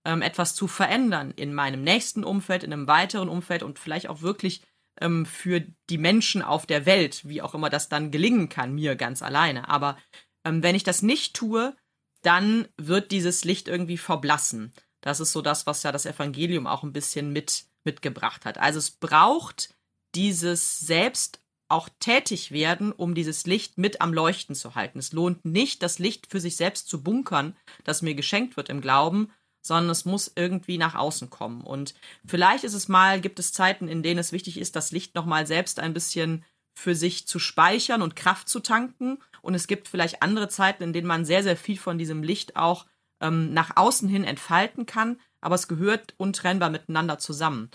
ähm, 0.04 0.22
etwas 0.22 0.54
zu 0.54 0.66
verändern 0.66 1.32
in 1.36 1.54
meinem 1.54 1.82
nächsten 1.82 2.24
Umfeld, 2.24 2.64
in 2.64 2.72
einem 2.72 2.86
weiteren 2.86 3.28
Umfeld 3.28 3.62
und 3.62 3.78
vielleicht 3.78 4.08
auch 4.08 4.22
wirklich 4.22 4.62
ähm, 5.00 5.26
für 5.26 5.60
die 5.90 5.98
Menschen 5.98 6.42
auf 6.42 6.66
der 6.66 6.86
Welt, 6.86 7.26
wie 7.28 7.42
auch 7.42 7.54
immer 7.54 7.70
das 7.70 7.88
dann 7.88 8.10
gelingen 8.10 8.48
kann, 8.48 8.74
mir 8.74 8.96
ganz 8.96 9.22
alleine. 9.22 9.68
Aber 9.68 9.98
ähm, 10.44 10.62
wenn 10.62 10.74
ich 10.74 10.84
das 10.84 11.02
nicht 11.02 11.34
tue, 11.34 11.76
dann 12.22 12.68
wird 12.76 13.10
dieses 13.10 13.44
Licht 13.44 13.68
irgendwie 13.68 13.98
verblassen. 13.98 14.72
Das 15.00 15.20
ist 15.20 15.32
so 15.32 15.42
das, 15.42 15.66
was 15.66 15.82
ja 15.82 15.92
das 15.92 16.06
Evangelium 16.06 16.66
auch 16.66 16.82
ein 16.82 16.92
bisschen 16.92 17.32
mit, 17.32 17.66
mitgebracht 17.84 18.44
hat. 18.44 18.58
Also 18.58 18.78
es 18.78 18.90
braucht 18.90 19.74
dieses 20.14 20.80
selbst 20.80 21.40
auch 21.68 21.88
tätig 22.00 22.50
werden, 22.50 22.92
um 22.92 23.14
dieses 23.14 23.46
Licht 23.46 23.76
mit 23.76 24.00
am 24.00 24.14
Leuchten 24.14 24.54
zu 24.54 24.74
halten. 24.74 24.98
Es 24.98 25.12
lohnt 25.12 25.44
nicht, 25.44 25.82
das 25.82 25.98
Licht 25.98 26.26
für 26.30 26.40
sich 26.40 26.56
selbst 26.56 26.88
zu 26.88 27.02
bunkern, 27.02 27.56
das 27.84 28.02
mir 28.02 28.14
geschenkt 28.14 28.56
wird 28.56 28.70
im 28.70 28.80
Glauben, 28.80 29.30
sondern 29.60 29.90
es 29.90 30.04
muss 30.04 30.32
irgendwie 30.34 30.78
nach 30.78 30.94
außen 30.94 31.30
kommen. 31.30 31.62
Und 31.62 31.94
vielleicht 32.24 32.64
ist 32.64 32.74
es 32.74 32.88
mal, 32.88 33.20
gibt 33.20 33.38
es 33.38 33.52
Zeiten, 33.52 33.88
in 33.88 34.02
denen 34.02 34.18
es 34.18 34.32
wichtig 34.32 34.58
ist, 34.58 34.76
das 34.76 34.92
Licht 34.92 35.14
nochmal 35.14 35.46
selbst 35.46 35.80
ein 35.80 35.94
bisschen 35.94 36.44
für 36.74 36.94
sich 36.94 37.26
zu 37.26 37.38
speichern 37.38 38.02
und 38.02 38.16
Kraft 38.16 38.48
zu 38.48 38.60
tanken. 38.60 39.18
Und 39.42 39.54
es 39.54 39.66
gibt 39.66 39.88
vielleicht 39.88 40.22
andere 40.22 40.48
Zeiten, 40.48 40.82
in 40.82 40.92
denen 40.92 41.08
man 41.08 41.24
sehr, 41.24 41.42
sehr 41.42 41.56
viel 41.56 41.76
von 41.76 41.98
diesem 41.98 42.22
Licht 42.22 42.56
auch 42.56 42.86
ähm, 43.20 43.52
nach 43.52 43.76
außen 43.76 44.08
hin 44.08 44.24
entfalten 44.24 44.86
kann. 44.86 45.20
Aber 45.40 45.56
es 45.56 45.68
gehört 45.68 46.14
untrennbar 46.18 46.70
miteinander 46.70 47.18
zusammen. 47.18 47.70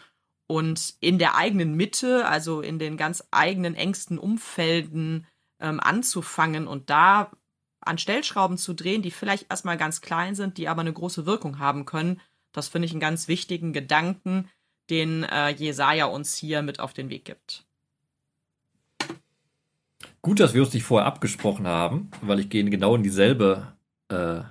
Und 0.47 0.95
in 0.99 1.19
der 1.19 1.35
eigenen 1.35 1.75
Mitte, 1.75 2.25
also 2.27 2.61
in 2.61 2.79
den 2.79 2.97
ganz 2.97 3.23
eigenen 3.31 3.75
engsten 3.75 4.17
Umfelden 4.17 5.25
ähm, 5.59 5.79
anzufangen 5.79 6.67
und 6.67 6.89
da 6.89 7.31
an 7.85 7.97
Stellschrauben 7.97 8.57
zu 8.57 8.73
drehen, 8.73 9.01
die 9.01 9.11
vielleicht 9.11 9.49
erstmal 9.49 9.77
ganz 9.77 10.01
klein 10.01 10.35
sind, 10.35 10.57
die 10.57 10.67
aber 10.67 10.81
eine 10.81 10.93
große 10.93 11.25
Wirkung 11.25 11.59
haben 11.59 11.85
können. 11.85 12.21
Das 12.51 12.67
finde 12.67 12.85
ich 12.85 12.91
einen 12.91 12.99
ganz 12.99 13.27
wichtigen 13.27 13.73
Gedanken, 13.73 14.49
den 14.89 15.23
äh, 15.23 15.49
Jesaja 15.49 16.05
uns 16.05 16.35
hier 16.35 16.61
mit 16.61 16.79
auf 16.79 16.93
den 16.93 17.09
Weg 17.09 17.25
gibt. 17.25 17.65
Gut, 20.21 20.39
dass 20.39 20.53
wir 20.53 20.61
uns 20.61 20.73
nicht 20.73 20.83
vorher 20.83 21.05
abgesprochen 21.05 21.67
haben, 21.67 22.09
weil 22.21 22.39
ich 22.39 22.49
gehe 22.49 22.63
genau 22.63 22.95
in 22.95 23.03
dieselbe 23.03 23.73
äh, 24.07 24.41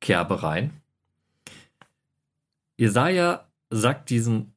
Kerbe 0.00 0.42
rein. 0.42 0.82
Jesaja 2.76 3.48
sagt 3.70 4.10
diesen 4.10 4.54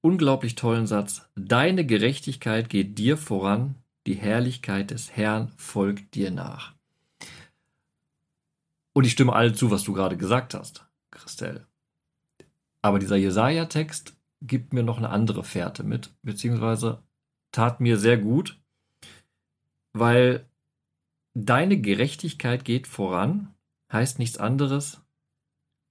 unglaublich 0.00 0.54
tollen 0.54 0.86
Satz: 0.86 1.28
Deine 1.36 1.86
Gerechtigkeit 1.86 2.68
geht 2.68 2.98
dir 2.98 3.16
voran, 3.16 3.76
die 4.06 4.14
Herrlichkeit 4.14 4.90
des 4.90 5.16
Herrn 5.16 5.52
folgt 5.56 6.14
dir 6.14 6.30
nach. 6.30 6.73
Und 8.94 9.04
ich 9.04 9.12
stimme 9.12 9.34
alle 9.34 9.52
zu, 9.52 9.70
was 9.70 9.82
du 9.82 9.92
gerade 9.92 10.16
gesagt 10.16 10.54
hast, 10.54 10.86
Christelle. 11.10 11.66
Aber 12.80 12.98
dieser 12.98 13.16
Jesaja-Text 13.16 14.16
gibt 14.40 14.72
mir 14.72 14.84
noch 14.84 14.98
eine 14.98 15.10
andere 15.10 15.42
Fährte 15.42 15.82
mit, 15.82 16.14
beziehungsweise 16.22 17.02
tat 17.50 17.80
mir 17.80 17.98
sehr 17.98 18.18
gut, 18.18 18.60
weil 19.92 20.48
deine 21.34 21.80
Gerechtigkeit 21.80 22.64
geht 22.64 22.86
voran, 22.86 23.52
heißt 23.92 24.18
nichts 24.18 24.38
anderes, 24.38 25.00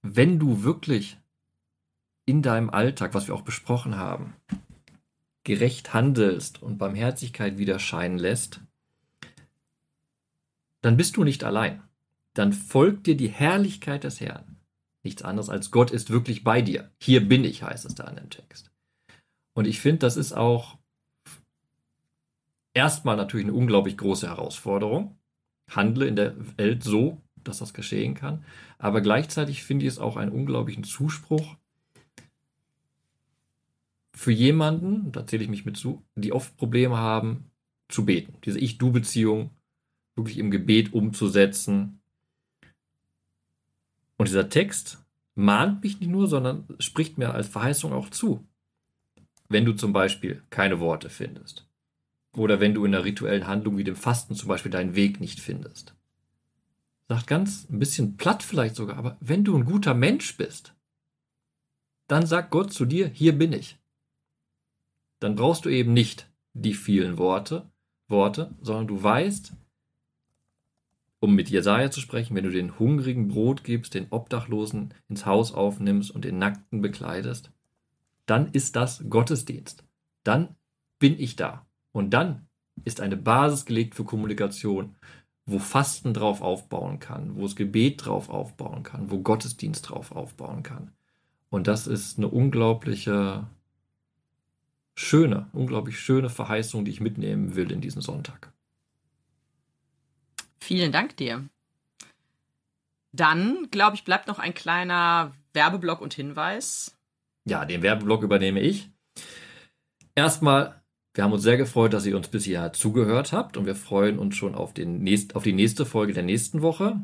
wenn 0.02 0.38
du 0.38 0.62
wirklich 0.62 1.18
in 2.24 2.40
deinem 2.40 2.70
Alltag, 2.70 3.12
was 3.12 3.26
wir 3.26 3.34
auch 3.34 3.42
besprochen 3.42 3.96
haben, 3.96 4.34
gerecht 5.42 5.92
handelst 5.92 6.62
und 6.62 6.78
Barmherzigkeit 6.78 7.58
wieder 7.58 7.78
scheinen 7.78 8.18
lässt, 8.18 8.62
dann 10.80 10.96
bist 10.96 11.18
du 11.18 11.24
nicht 11.24 11.44
allein 11.44 11.82
dann 12.34 12.52
folgt 12.52 13.06
dir 13.06 13.16
die 13.16 13.28
Herrlichkeit 13.28 14.04
des 14.04 14.20
Herrn. 14.20 14.60
Nichts 15.02 15.22
anderes 15.22 15.48
als 15.48 15.70
Gott 15.70 15.90
ist 15.90 16.10
wirklich 16.10 16.44
bei 16.44 16.62
dir. 16.62 16.90
Hier 17.00 17.26
bin 17.26 17.44
ich, 17.44 17.62
heißt 17.62 17.84
es 17.84 17.94
da 17.94 18.04
in 18.04 18.16
dem 18.16 18.30
Text. 18.30 18.70
Und 19.54 19.66
ich 19.66 19.80
finde, 19.80 19.98
das 19.98 20.16
ist 20.16 20.32
auch 20.32 20.78
erstmal 22.72 23.16
natürlich 23.16 23.46
eine 23.46 23.54
unglaublich 23.54 23.96
große 23.96 24.28
Herausforderung. 24.28 25.18
Handle 25.70 26.06
in 26.06 26.16
der 26.16 26.34
Welt 26.58 26.82
so, 26.82 27.22
dass 27.36 27.58
das 27.58 27.72
geschehen 27.72 28.14
kann. 28.14 28.44
Aber 28.78 29.00
gleichzeitig 29.00 29.64
finde 29.64 29.86
ich 29.86 29.92
es 29.92 29.98
auch 29.98 30.16
einen 30.16 30.32
unglaublichen 30.32 30.84
Zuspruch, 30.84 31.56
für 34.14 34.32
jemanden, 34.32 35.10
da 35.12 35.26
zähle 35.26 35.42
ich 35.42 35.50
mich 35.50 35.66
mit 35.66 35.76
zu, 35.76 36.04
die 36.14 36.32
oft 36.32 36.56
Probleme 36.56 36.96
haben, 36.96 37.50
zu 37.88 38.06
beten. 38.06 38.34
Diese 38.44 38.58
Ich-Du-Beziehung 38.58 39.50
wirklich 40.14 40.38
im 40.38 40.50
Gebet 40.50 40.94
umzusetzen. 40.94 42.00
Und 44.16 44.28
dieser 44.28 44.48
Text 44.48 44.98
mahnt 45.34 45.82
mich 45.82 46.00
nicht 46.00 46.10
nur, 46.10 46.28
sondern 46.28 46.66
spricht 46.78 47.18
mir 47.18 47.34
als 47.34 47.48
Verheißung 47.48 47.92
auch 47.92 48.10
zu. 48.10 48.46
Wenn 49.48 49.64
du 49.64 49.72
zum 49.72 49.92
Beispiel 49.92 50.42
keine 50.50 50.80
Worte 50.80 51.10
findest. 51.10 51.66
Oder 52.36 52.60
wenn 52.60 52.74
du 52.74 52.84
in 52.84 52.94
einer 52.94 53.04
rituellen 53.04 53.46
Handlung 53.46 53.76
wie 53.76 53.84
dem 53.84 53.96
Fasten 53.96 54.34
zum 54.34 54.48
Beispiel 54.48 54.72
deinen 54.72 54.94
Weg 54.94 55.20
nicht 55.20 55.40
findest. 55.40 55.94
Sagt 57.08 57.26
ganz 57.26 57.68
ein 57.70 57.78
bisschen 57.78 58.16
platt 58.16 58.42
vielleicht 58.42 58.76
sogar, 58.76 58.96
aber 58.96 59.16
wenn 59.20 59.44
du 59.44 59.56
ein 59.56 59.66
guter 59.66 59.94
Mensch 59.94 60.36
bist, 60.36 60.74
dann 62.08 62.26
sagt 62.26 62.50
Gott 62.50 62.72
zu 62.72 62.86
dir, 62.86 63.08
hier 63.08 63.36
bin 63.36 63.52
ich. 63.52 63.78
Dann 65.20 65.36
brauchst 65.36 65.64
du 65.64 65.68
eben 65.68 65.92
nicht 65.92 66.28
die 66.54 66.74
vielen 66.74 67.18
Worte, 67.18 67.70
Worte, 68.08 68.50
sondern 68.60 68.86
du 68.86 69.02
weißt, 69.02 69.52
um 71.24 71.34
mit 71.34 71.48
Jesaja 71.48 71.90
zu 71.90 72.02
sprechen, 72.02 72.36
wenn 72.36 72.44
du 72.44 72.50
den 72.50 72.78
Hungrigen 72.78 73.28
Brot 73.28 73.64
gibst, 73.64 73.94
den 73.94 74.08
Obdachlosen 74.10 74.92
ins 75.08 75.24
Haus 75.24 75.54
aufnimmst 75.54 76.10
und 76.10 76.26
den 76.26 76.38
Nackten 76.38 76.82
bekleidest, 76.82 77.50
dann 78.26 78.50
ist 78.52 78.76
das 78.76 79.02
Gottesdienst. 79.08 79.84
Dann 80.22 80.54
bin 80.98 81.18
ich 81.18 81.34
da. 81.36 81.64
Und 81.92 82.10
dann 82.10 82.46
ist 82.84 83.00
eine 83.00 83.16
Basis 83.16 83.64
gelegt 83.64 83.94
für 83.94 84.04
Kommunikation, 84.04 84.96
wo 85.46 85.58
Fasten 85.58 86.12
drauf 86.12 86.42
aufbauen 86.42 87.00
kann, 87.00 87.36
wo 87.36 87.42
das 87.42 87.56
Gebet 87.56 88.04
drauf 88.04 88.28
aufbauen 88.28 88.82
kann, 88.82 89.10
wo 89.10 89.18
Gottesdienst 89.18 89.88
drauf 89.88 90.12
aufbauen 90.12 90.62
kann. 90.62 90.90
Und 91.48 91.68
das 91.68 91.86
ist 91.86 92.18
eine 92.18 92.28
unglaubliche, 92.28 93.46
schöne, 94.94 95.48
unglaublich 95.52 95.98
schöne 95.98 96.28
Verheißung, 96.28 96.84
die 96.84 96.90
ich 96.90 97.00
mitnehmen 97.00 97.56
will 97.56 97.72
in 97.72 97.80
diesen 97.80 98.02
Sonntag. 98.02 98.53
Vielen 100.58 100.92
Dank 100.92 101.16
dir. 101.16 101.48
Dann, 103.12 103.68
glaube 103.70 103.96
ich, 103.96 104.04
bleibt 104.04 104.26
noch 104.26 104.38
ein 104.38 104.54
kleiner 104.54 105.32
Werbeblock 105.52 106.00
und 106.00 106.14
Hinweis. 106.14 106.96
Ja, 107.44 107.64
den 107.64 107.82
Werbeblock 107.82 108.22
übernehme 108.22 108.60
ich. 108.60 108.90
Erstmal, 110.14 110.82
wir 111.14 111.22
haben 111.22 111.32
uns 111.32 111.42
sehr 111.42 111.56
gefreut, 111.56 111.92
dass 111.92 112.06
ihr 112.06 112.16
uns 112.16 112.28
bis 112.28 112.44
hierher 112.44 112.72
zugehört 112.72 113.32
habt 113.32 113.56
und 113.56 113.66
wir 113.66 113.76
freuen 113.76 114.18
uns 114.18 114.36
schon 114.36 114.54
auf, 114.54 114.74
den 114.74 115.02
nächst, 115.02 115.36
auf 115.36 115.44
die 115.44 115.52
nächste 115.52 115.86
Folge 115.86 116.12
der 116.12 116.22
nächsten 116.22 116.62
Woche. 116.62 117.00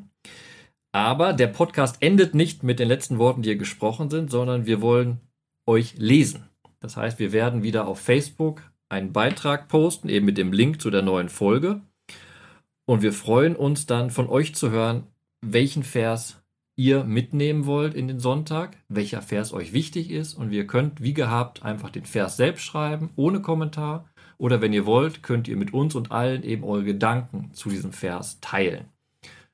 Aber 0.93 1.33
der 1.33 1.47
Podcast 1.47 1.99
endet 2.01 2.35
nicht 2.35 2.65
mit 2.65 2.81
den 2.81 2.89
letzten 2.89 3.19
Worten, 3.19 3.43
die 3.43 3.51
hier 3.51 3.59
gesprochen 3.59 4.11
sind, 4.11 4.31
sondern 4.31 4.67
wir 4.67 4.81
wollen 4.81 5.21
euch 5.67 5.95
lesen. 5.97 6.49
Das 6.81 6.97
heißt, 6.97 7.19
wir 7.19 7.33
werden 7.33 7.63
wieder 7.63 7.87
auf 7.87 8.01
Facebook 8.01 8.63
einen 8.89 9.13
Beitrag 9.13 9.69
posten, 9.69 10.09
eben 10.09 10.27
mit 10.27 10.39
dem 10.39 10.53
Link 10.53 10.81
zu 10.81 10.91
der 10.91 11.03
neuen 11.03 11.29
Folge. 11.29 11.83
Und 12.91 13.03
wir 13.03 13.13
freuen 13.13 13.55
uns 13.55 13.87
dann 13.87 14.11
von 14.11 14.29
euch 14.29 14.57
zu 14.57 14.73
hören, 14.73 15.05
welchen 15.43 15.85
Vers 15.85 16.43
ihr 16.75 17.05
mitnehmen 17.05 17.65
wollt 17.65 17.95
in 17.95 18.09
den 18.09 18.19
Sonntag, 18.19 18.77
welcher 18.89 19.23
Vers 19.23 19.53
euch 19.53 19.73
wichtig 19.73 20.11
ist. 20.11 20.35
Und 20.35 20.51
ihr 20.51 20.67
könnt, 20.67 21.01
wie 21.01 21.15
gehabt, 21.15 21.63
einfach 21.63 21.91
den 21.91 22.05
Vers 22.05 22.37
selbst 22.37 22.65
schreiben, 22.65 23.11
ohne 23.15 23.43
Kommentar. 23.43 24.11
Oder 24.39 24.61
wenn 24.61 24.73
ihr 24.73 24.87
wollt, 24.87 25.23
könnt 25.23 25.47
ihr 25.47 25.57
mit 25.57 25.73
uns 25.73 25.95
und 25.95 26.11
allen 26.11 26.43
eben 26.43 26.65
eure 26.65 26.83
Gedanken 26.83 27.51
zu 27.53 27.69
diesem 27.69 27.93
Vers 27.93 28.41
teilen. 28.41 28.87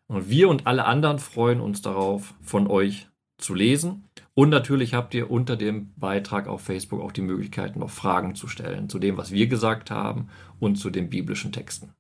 Und 0.07 0.31
wir 0.31 0.49
und 0.49 0.67
alle 0.67 0.87
anderen 0.87 1.19
freuen 1.19 1.61
uns 1.61 1.83
darauf, 1.83 2.33
von 2.41 2.67
euch 2.67 3.07
zu 3.37 3.53
lesen. 3.53 4.05
Und 4.33 4.49
natürlich 4.49 4.95
habt 4.95 5.13
ihr 5.13 5.31
unter 5.31 5.57
dem 5.57 5.93
Beitrag 5.97 6.49
auf 6.49 6.63
Facebook 6.63 7.03
auch 7.03 7.13
die 7.13 7.21
Möglichkeit, 7.21 7.77
noch 7.77 7.91
Fragen 7.91 8.35
zu 8.35 8.49
stellen 8.49 8.89
zu 8.89 8.99
dem, 8.99 9.19
was 9.19 9.31
wir 9.31 9.47
gesagt 9.47 9.91
haben 9.91 10.31
und 10.59 10.77
zu 10.77 10.89
den 10.89 11.11
biblischen 11.11 11.53
Texten. 11.53 11.93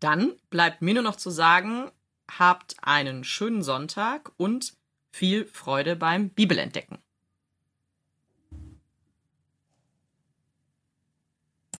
Dann 0.00 0.34
bleibt 0.50 0.82
mir 0.82 0.94
nur 0.94 1.02
noch 1.02 1.16
zu 1.16 1.30
sagen, 1.30 1.90
habt 2.30 2.76
einen 2.82 3.24
schönen 3.24 3.62
Sonntag 3.62 4.32
und 4.36 4.74
viel 5.12 5.46
Freude 5.46 5.96
beim 5.96 6.30
Bibelentdecken. 6.30 6.98